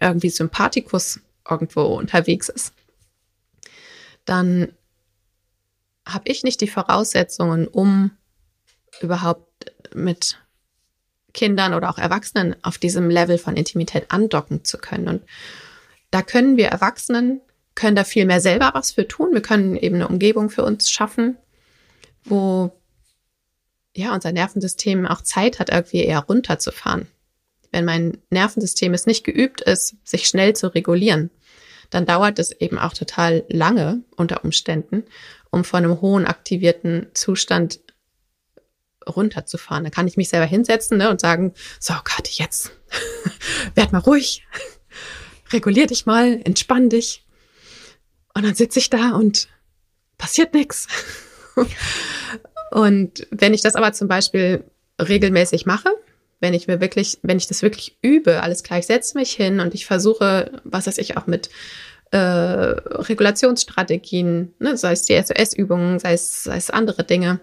[0.00, 2.72] irgendwie Sympathikus irgendwo unterwegs ist,
[4.24, 4.72] dann
[6.06, 8.10] habe ich nicht die Voraussetzungen, um
[9.00, 10.38] überhaupt mit
[11.34, 15.08] Kindern oder auch Erwachsenen auf diesem Level von Intimität andocken zu können.
[15.08, 15.22] Und
[16.10, 17.42] da können wir Erwachsenen,
[17.74, 19.30] können da viel mehr selber was für tun.
[19.32, 21.36] Wir können eben eine Umgebung für uns schaffen,
[22.24, 22.72] wo
[23.94, 27.08] ja unser Nervensystem auch Zeit hat, irgendwie eher runterzufahren.
[27.70, 31.30] Wenn mein Nervensystem es nicht geübt ist, sich schnell zu regulieren,
[31.90, 35.04] dann dauert es eben auch total lange unter Umständen,
[35.50, 37.80] um von einem hohen aktivierten Zustand
[39.06, 39.84] runterzufahren.
[39.84, 42.72] Da kann ich mich selber hinsetzen ne, und sagen, so Gott, jetzt
[43.74, 44.46] werd mal ruhig,
[45.52, 47.24] regulier dich mal, entspann dich.
[48.34, 49.48] Und dann sitze ich da und
[50.18, 50.88] passiert nichts.
[52.70, 54.64] Und wenn ich das aber zum Beispiel
[55.00, 55.90] regelmäßig mache,
[56.40, 59.60] wenn ich mir wirklich, wenn ich das wirklich übe, alles klar, ich setze mich hin
[59.60, 61.50] und ich versuche, was weiß ich, auch mit
[62.10, 67.40] äh, Regulationsstrategien, ne, sei es die SOS-Übungen, sei es, sei es andere Dinge,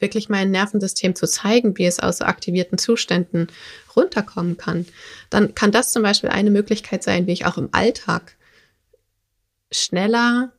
[0.00, 3.48] wirklich mein Nervensystem zu zeigen, wie es aus so aktivierten Zuständen
[3.94, 4.86] runterkommen kann,
[5.30, 8.36] dann kann das zum Beispiel eine Möglichkeit sein, wie ich auch im Alltag
[9.72, 10.52] schneller,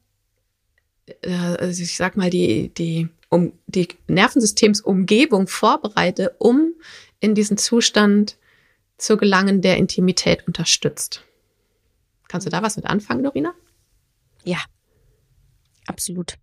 [1.21, 6.73] äh, also ich sag mal, die, die, um, die Nervensystemsumgebung vorbereite, um
[7.19, 8.37] in diesen Zustand
[8.97, 11.23] zu gelangen, der Intimität unterstützt.
[12.27, 13.53] Kannst du da was mit anfangen, Dorina?
[14.43, 14.59] Ja,
[15.87, 16.37] absolut.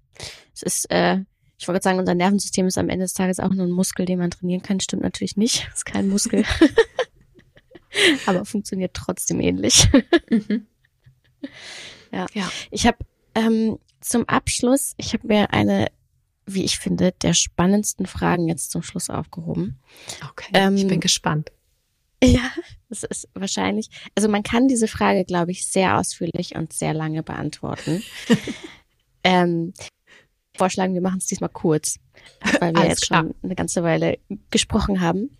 [0.54, 1.20] Es ist, äh,
[1.62, 4.18] ich wollte sagen, unser Nervensystem ist am Ende des Tages auch nur ein Muskel, den
[4.18, 4.80] man trainieren kann.
[4.80, 5.68] Stimmt natürlich nicht.
[5.74, 6.44] Ist kein Muskel.
[8.26, 9.88] Aber funktioniert trotzdem ähnlich.
[10.28, 10.66] Mhm.
[12.14, 12.26] Ja.
[12.34, 12.52] ja.
[12.70, 12.98] Ich habe
[13.34, 15.86] ähm, zum Abschluss, ich habe mir eine,
[16.44, 19.80] wie ich finde, der spannendsten Fragen jetzt zum Schluss aufgehoben.
[20.30, 21.50] Okay, ähm, ich bin gespannt.
[22.22, 22.52] Ja,
[22.90, 23.88] das ist wahrscheinlich.
[24.14, 28.02] Also man kann diese Frage, glaube ich, sehr ausführlich und sehr lange beantworten.
[29.24, 29.72] ähm,
[30.56, 31.98] vorschlagen, wir machen es diesmal kurz,
[32.60, 33.22] weil wir jetzt klar.
[33.22, 34.18] schon eine ganze Weile
[34.50, 35.36] gesprochen haben.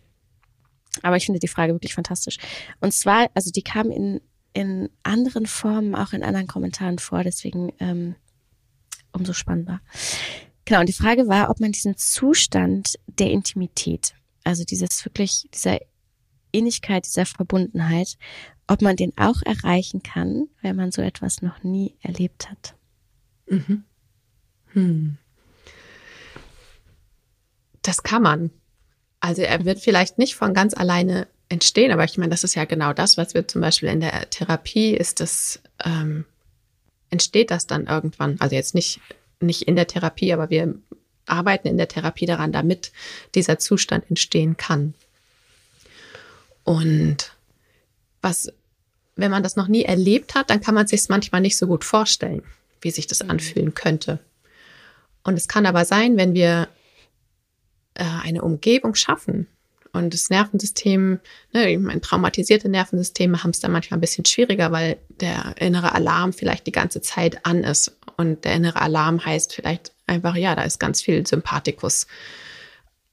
[1.03, 2.37] Aber ich finde die Frage wirklich fantastisch.
[2.81, 4.21] Und zwar, also die kam in,
[4.53, 8.15] in anderen Formen, auch in anderen Kommentaren vor, deswegen ähm,
[9.13, 9.81] umso spannender.
[10.65, 15.79] Genau, und die Frage war, ob man diesen Zustand der Intimität, also dieses wirklich, dieser
[16.53, 18.17] Innigkeit, dieser Verbundenheit,
[18.67, 22.75] ob man den auch erreichen kann, wenn man so etwas noch nie erlebt hat.
[23.47, 23.85] Mhm.
[24.73, 25.17] Hm.
[27.83, 28.51] Das kann man.
[29.21, 32.65] Also er wird vielleicht nicht von ganz alleine entstehen, aber ich meine, das ist ja
[32.65, 36.25] genau das, was wir zum Beispiel in der Therapie ist, das ähm,
[37.11, 38.37] entsteht das dann irgendwann.
[38.41, 39.01] Also jetzt nicht
[39.43, 40.75] nicht in der Therapie, aber wir
[41.27, 42.93] arbeiten in der Therapie daran, damit
[43.35, 44.95] dieser Zustand entstehen kann.
[46.65, 47.33] Und
[48.21, 48.53] was,
[49.17, 51.67] wenn man das noch nie erlebt hat, dann kann man sich es manchmal nicht so
[51.67, 52.43] gut vorstellen,
[52.81, 53.31] wie sich das mhm.
[53.31, 54.21] anfühlen könnte.
[55.25, 56.69] Und es kann aber sein, wenn wir
[57.95, 59.47] äh, eine Umgebung schaffen
[59.93, 61.21] und das Nervensystem,
[61.53, 65.93] ne, ich meine, traumatisierte Nervensysteme haben es dann manchmal ein bisschen schwieriger, weil der innere
[65.95, 67.97] Alarm vielleicht die ganze Zeit an ist.
[68.17, 72.07] Und der innere Alarm heißt vielleicht einfach, ja, da ist ganz viel Sympathikus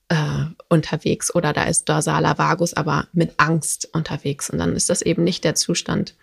[0.07, 4.49] äh, unterwegs oder da ist dorsaler Vagus aber mit Angst unterwegs.
[4.49, 6.15] Und dann ist das eben nicht der Zustand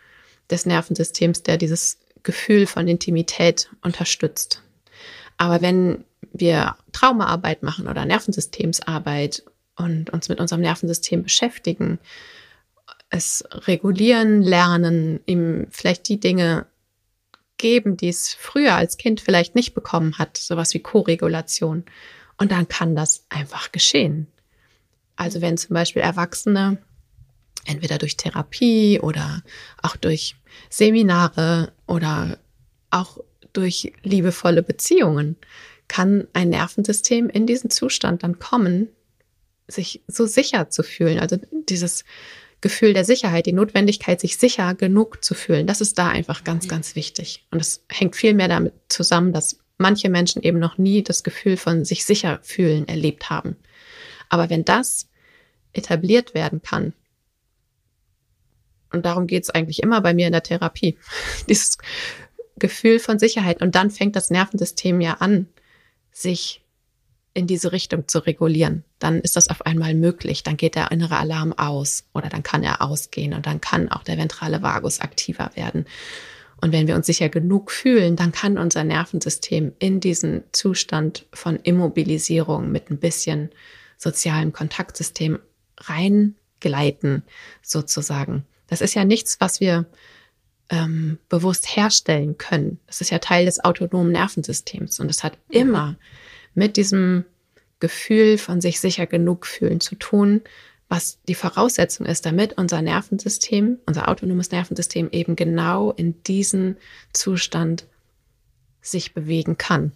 [0.51, 4.62] des Nervensystems, der dieses Gefühl von Intimität unterstützt.
[5.37, 9.43] Aber wenn wir Traumaarbeit machen oder Nervensystemsarbeit
[9.76, 11.99] und uns mit unserem Nervensystem beschäftigen,
[13.11, 16.66] es regulieren lernen, ihm vielleicht die Dinge
[17.59, 21.84] geben, die es früher als Kind vielleicht nicht bekommen hat, sowas wie Koregulation.
[22.37, 24.26] Und dann kann das einfach geschehen.
[25.16, 26.78] Also wenn zum Beispiel Erwachsene
[27.64, 29.43] entweder durch Therapie oder
[29.82, 30.37] auch durch
[30.68, 32.39] Seminare oder
[32.91, 33.18] auch
[33.57, 35.37] durch liebevolle Beziehungen
[35.89, 38.89] kann ein Nervensystem in diesen Zustand dann kommen,
[39.69, 41.19] sich so sicher zu fühlen.
[41.19, 41.39] Also
[41.69, 42.05] dieses
[42.61, 46.69] Gefühl der Sicherheit, die Notwendigkeit, sich sicher genug zu fühlen, das ist da einfach ganz,
[46.69, 47.47] ganz wichtig.
[47.51, 51.57] Und es hängt viel mehr damit zusammen, dass manche Menschen eben noch nie das Gefühl
[51.57, 53.57] von sich sicher fühlen erlebt haben.
[54.29, 55.09] Aber wenn das
[55.73, 56.95] etabliert werden kann,
[58.93, 60.97] und darum geht es eigentlich immer bei mir in der Therapie,
[61.49, 61.77] dieses
[62.59, 63.63] Gefühl von Sicherheit.
[63.63, 65.49] Und dann fängt das Nervensystem ja an,
[66.13, 66.63] sich
[67.35, 68.83] in diese Richtung zu regulieren.
[68.99, 70.43] Dann ist das auf einmal möglich.
[70.43, 74.03] Dann geht der innere Alarm aus oder dann kann er ausgehen und dann kann auch
[74.03, 75.85] der ventrale Vagus aktiver werden.
[76.63, 81.57] Und wenn wir uns sicher genug fühlen, dann kann unser Nervensystem in diesen Zustand von
[81.57, 83.51] Immobilisierung mit ein bisschen
[83.99, 85.39] sozialem Kontaktsystem
[85.77, 87.23] reingleiten,
[87.61, 88.47] sozusagen.
[88.69, 89.85] Das ist ja nichts, was wir
[90.71, 92.79] ähm, bewusst herstellen können.
[92.87, 95.97] Das ist ja Teil des autonomen Nervensystems und es hat immer
[96.55, 97.25] mit diesem
[97.79, 100.43] Gefühl von sich sicher genug fühlen zu tun,
[100.89, 106.77] was die Voraussetzung ist, damit unser Nervensystem, unser autonomes Nervensystem eben genau in diesen
[107.12, 107.87] Zustand
[108.81, 109.93] sich bewegen kann.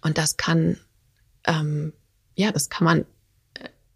[0.00, 0.78] Und das kann,
[1.46, 1.92] ähm,
[2.34, 3.06] ja, das kann man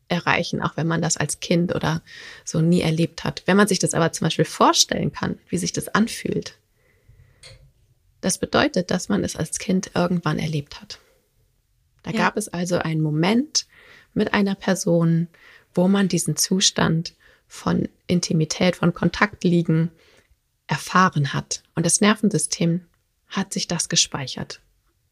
[0.09, 2.03] erreichen, auch wenn man das als Kind oder
[2.45, 3.43] so nie erlebt hat.
[3.47, 6.59] Wenn man sich das aber zum Beispiel vorstellen kann, wie sich das anfühlt,
[8.21, 10.99] das bedeutet, dass man es als Kind irgendwann erlebt hat.
[12.03, 12.19] Da ja.
[12.19, 13.67] gab es also einen Moment
[14.15, 15.29] mit einer Person,
[15.75, 17.15] wo man diesen Zustand
[17.47, 19.91] von Intimität, von Kontakt liegen
[20.67, 21.63] erfahren hat.
[21.75, 22.85] Und das Nervensystem
[23.29, 24.61] hat sich das gespeichert.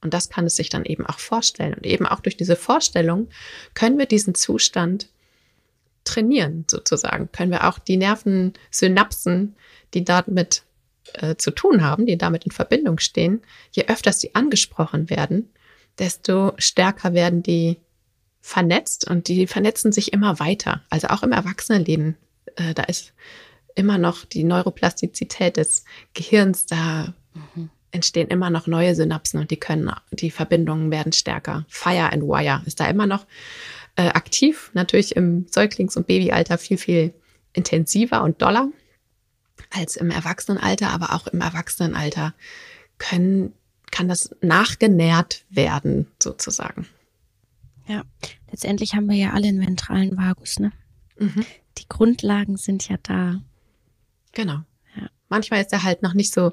[0.00, 1.74] Und das kann es sich dann eben auch vorstellen.
[1.74, 3.28] Und eben auch durch diese Vorstellung
[3.74, 5.08] können wir diesen Zustand
[6.04, 7.30] trainieren, sozusagen.
[7.32, 9.56] Können wir auch die Nervensynapsen,
[9.94, 10.62] die damit
[11.14, 13.42] äh, zu tun haben, die damit in Verbindung stehen,
[13.72, 15.50] je öfter sie angesprochen werden,
[15.98, 17.78] desto stärker werden die
[18.40, 20.82] vernetzt und die vernetzen sich immer weiter.
[20.90, 22.16] Also auch im Erwachsenenleben.
[22.56, 23.12] Äh, da ist
[23.74, 25.84] immer noch die Neuroplastizität des
[26.14, 27.14] Gehirns, da
[27.54, 27.70] mhm.
[27.96, 31.64] Entstehen immer noch neue Synapsen und die können, die Verbindungen werden stärker.
[31.68, 33.26] Fire and Wire ist da immer noch
[33.96, 37.14] äh, aktiv, natürlich im Säuglings- und Babyalter viel, viel
[37.52, 38.68] intensiver und doller
[39.70, 42.34] als im Erwachsenenalter, aber auch im Erwachsenenalter
[42.98, 43.52] können
[43.90, 46.86] kann das nachgenährt werden, sozusagen.
[47.86, 48.02] Ja,
[48.50, 50.72] letztendlich haben wir ja alle einen ventralen Vagus, ne?
[51.18, 51.46] Mhm.
[51.78, 53.40] Die Grundlagen sind ja da.
[54.32, 54.60] Genau.
[54.96, 55.08] Ja.
[55.28, 56.52] Manchmal ist er halt noch nicht so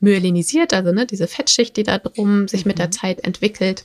[0.00, 2.70] myelinisiert, also ne, diese Fettschicht, die da drum sich mhm.
[2.70, 2.92] mit der mhm.
[2.92, 3.84] Zeit entwickelt,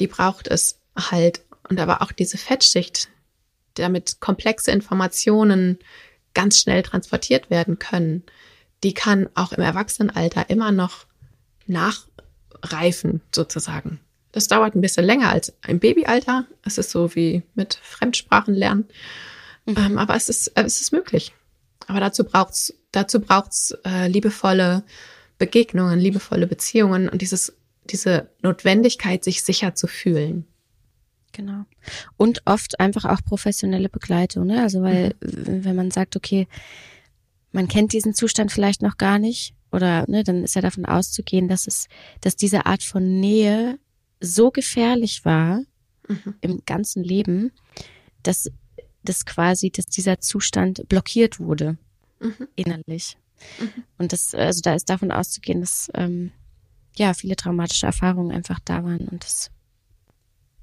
[0.00, 1.40] die braucht es halt.
[1.68, 3.08] Und aber auch diese Fettschicht,
[3.74, 5.78] damit komplexe Informationen
[6.34, 8.22] ganz schnell transportiert werden können,
[8.82, 11.06] die kann auch im Erwachsenenalter immer noch
[11.66, 12.06] nach
[12.62, 14.00] reifen sozusagen.
[14.32, 16.46] Das dauert ein bisschen länger als im Babyalter.
[16.62, 18.88] Es ist so wie mit Fremdsprachen lernen.
[19.64, 19.76] Mhm.
[19.78, 21.32] Ähm, aber es ist, es ist möglich.
[21.86, 24.84] Aber dazu braucht's, dazu braucht's äh, liebevolle
[25.38, 27.56] Begegnungen, liebevolle Beziehungen und dieses,
[27.90, 30.46] diese Notwendigkeit, sich sicher zu fühlen.
[31.32, 31.64] Genau.
[32.16, 34.62] Und oft einfach auch professionelle Begleitung, ne?
[34.62, 35.64] Also weil, mhm.
[35.64, 36.46] wenn man sagt, okay,
[37.52, 41.48] man kennt diesen Zustand vielleicht noch gar nicht oder ne, dann ist ja davon auszugehen,
[41.48, 41.88] dass es,
[42.20, 43.78] dass diese Art von Nähe
[44.20, 45.62] so gefährlich war
[46.08, 46.34] mhm.
[46.40, 47.52] im ganzen Leben,
[48.22, 48.50] dass
[49.02, 51.76] das quasi, dass dieser Zustand blockiert wurde
[52.20, 52.48] mhm.
[52.54, 53.16] innerlich.
[53.58, 53.84] Mhm.
[53.98, 56.32] Und das, also da ist davon auszugehen, dass ähm,
[56.96, 59.50] ja viele traumatische Erfahrungen einfach da waren und das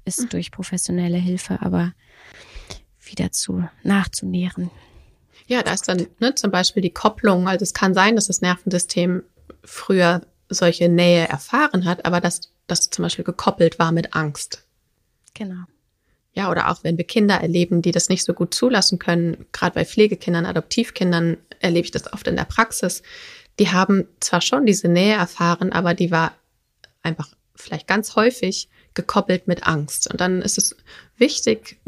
[0.04, 0.28] ist mhm.
[0.30, 1.92] durch professionelle Hilfe aber
[3.00, 4.70] wieder zu nachzunähren.
[5.46, 7.48] Ja, da ist dann ne, zum Beispiel die Kopplung.
[7.48, 9.22] Also es kann sein, dass das Nervensystem
[9.64, 14.64] früher solche Nähe erfahren hat, aber dass das zum Beispiel gekoppelt war mit Angst.
[15.34, 15.64] Genau.
[16.34, 19.74] Ja, oder auch wenn wir Kinder erleben, die das nicht so gut zulassen können, gerade
[19.74, 23.02] bei Pflegekindern, Adoptivkindern erlebe ich das oft in der Praxis.
[23.58, 26.34] Die haben zwar schon diese Nähe erfahren, aber die war
[27.02, 30.10] einfach vielleicht ganz häufig gekoppelt mit Angst.
[30.10, 30.76] Und dann ist es
[31.18, 31.78] wichtig,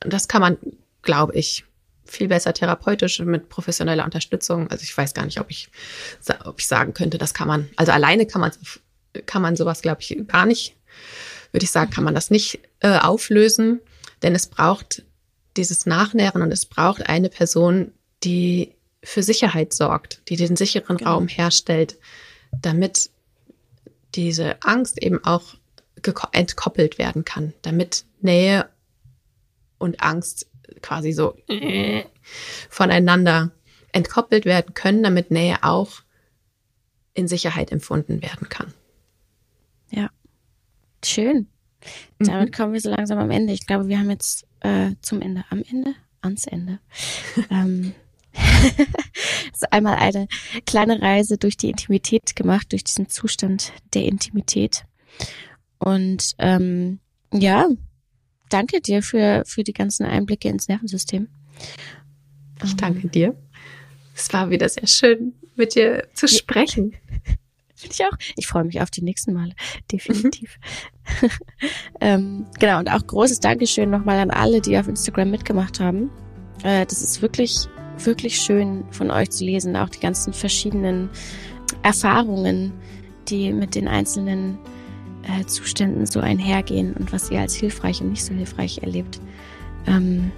[0.00, 0.58] das kann man,
[1.02, 1.64] glaube ich,
[2.04, 4.70] viel besser therapeutisch mit professioneller Unterstützung.
[4.70, 5.68] Also ich weiß gar nicht, ob ich,
[6.44, 8.52] ob ich sagen könnte, das kann man, also alleine kann man,
[9.26, 10.76] kann man sowas, glaube ich, gar nicht,
[11.52, 13.80] würde ich sagen, kann man das nicht äh, auflösen,
[14.24, 15.04] denn es braucht
[15.56, 17.92] dieses Nachnähren und es braucht eine Person,
[18.24, 21.12] die für Sicherheit sorgt, die den sicheren genau.
[21.12, 21.98] Raum herstellt,
[22.50, 23.10] damit
[24.14, 25.54] diese Angst eben auch
[26.32, 28.68] entkoppelt werden kann, damit Nähe
[29.78, 30.48] und Angst
[30.80, 31.36] quasi so
[32.70, 33.52] voneinander
[33.92, 36.00] entkoppelt werden können, damit Nähe auch
[37.12, 38.72] in Sicherheit empfunden werden kann.
[39.90, 40.10] Ja,
[41.04, 41.46] schön.
[42.18, 42.52] Damit mhm.
[42.52, 43.52] kommen wir so langsam am Ende.
[43.52, 46.78] Ich glaube, wir haben jetzt äh, zum Ende, am Ende, ans Ende.
[47.50, 47.94] ähm,
[48.34, 50.26] also einmal eine
[50.66, 54.84] kleine Reise durch die Intimität gemacht, durch diesen Zustand der Intimität.
[55.78, 56.98] Und ähm,
[57.32, 57.68] ja,
[58.48, 61.28] danke dir für, für die ganzen Einblicke ins Nervensystem.
[62.64, 63.36] Ich danke dir.
[64.14, 66.94] Es war wieder sehr schön, mit dir zu sprechen.
[67.74, 68.16] Finde ich auch.
[68.36, 69.52] Ich freue mich auf die nächsten Male.
[69.90, 70.58] Definitiv.
[72.00, 72.78] ähm, genau.
[72.78, 76.10] Und auch großes Dankeschön nochmal an alle, die auf Instagram mitgemacht haben.
[76.62, 77.66] Äh, das ist wirklich,
[77.98, 79.76] wirklich schön von euch zu lesen.
[79.76, 81.10] Auch die ganzen verschiedenen
[81.82, 82.72] Erfahrungen,
[83.28, 84.58] die mit den einzelnen
[85.22, 89.20] äh, Zuständen so einhergehen und was ihr als hilfreich und nicht so hilfreich erlebt.
[89.86, 90.30] Ähm,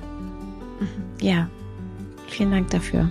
[1.21, 1.49] ja,
[2.29, 3.11] vielen Dank dafür.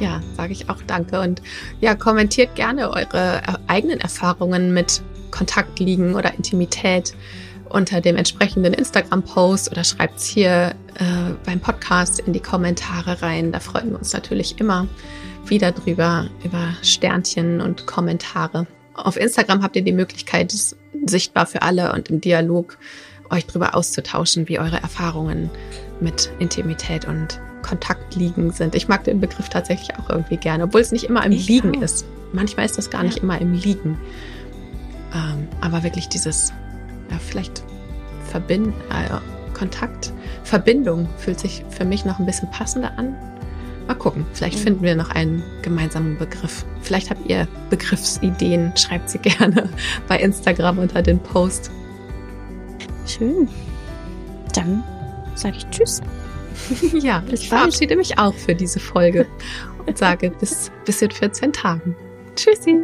[0.00, 1.20] Ja, sage ich auch danke.
[1.20, 1.40] Und
[1.80, 7.14] ja, kommentiert gerne eure äh, eigenen Erfahrungen mit Kontaktliegen oder Intimität
[7.68, 13.52] unter dem entsprechenden Instagram-Post oder schreibt es hier äh, beim Podcast in die Kommentare rein.
[13.52, 14.86] Da freuen wir uns natürlich immer
[15.46, 18.66] wieder drüber, über Sternchen und Kommentare.
[18.94, 20.54] Auf Instagram habt ihr die Möglichkeit,
[21.04, 22.78] sichtbar für alle und im Dialog
[23.30, 25.50] euch darüber auszutauschen, wie eure Erfahrungen
[26.00, 28.74] mit Intimität und Kontakt liegen sind.
[28.74, 31.78] Ich mag den Begriff tatsächlich auch irgendwie gerne, obwohl es nicht immer im ich Liegen
[31.78, 31.82] auch.
[31.82, 32.04] ist.
[32.32, 33.98] Manchmal ist das gar nicht immer im Liegen.
[35.14, 36.52] Ähm, aber wirklich dieses,
[37.10, 37.64] ja, vielleicht
[38.28, 39.18] Verbind, äh,
[39.54, 40.12] Kontakt,
[40.42, 43.16] Verbindung fühlt sich für mich noch ein bisschen passender an.
[43.86, 44.62] Mal gucken, vielleicht mhm.
[44.62, 46.66] finden wir noch einen gemeinsamen Begriff.
[46.82, 49.70] Vielleicht habt ihr Begriffsideen, schreibt sie gerne
[50.06, 51.70] bei Instagram unter den Post.
[53.06, 53.48] Schön.
[54.54, 54.82] Dann
[55.34, 56.02] sage ich Tschüss.
[56.92, 59.26] ja, bis ich verabschiede mich auch für diese Folge
[59.86, 61.96] und sage bis, bis in 14 Tagen.
[62.36, 62.80] Tschüssi.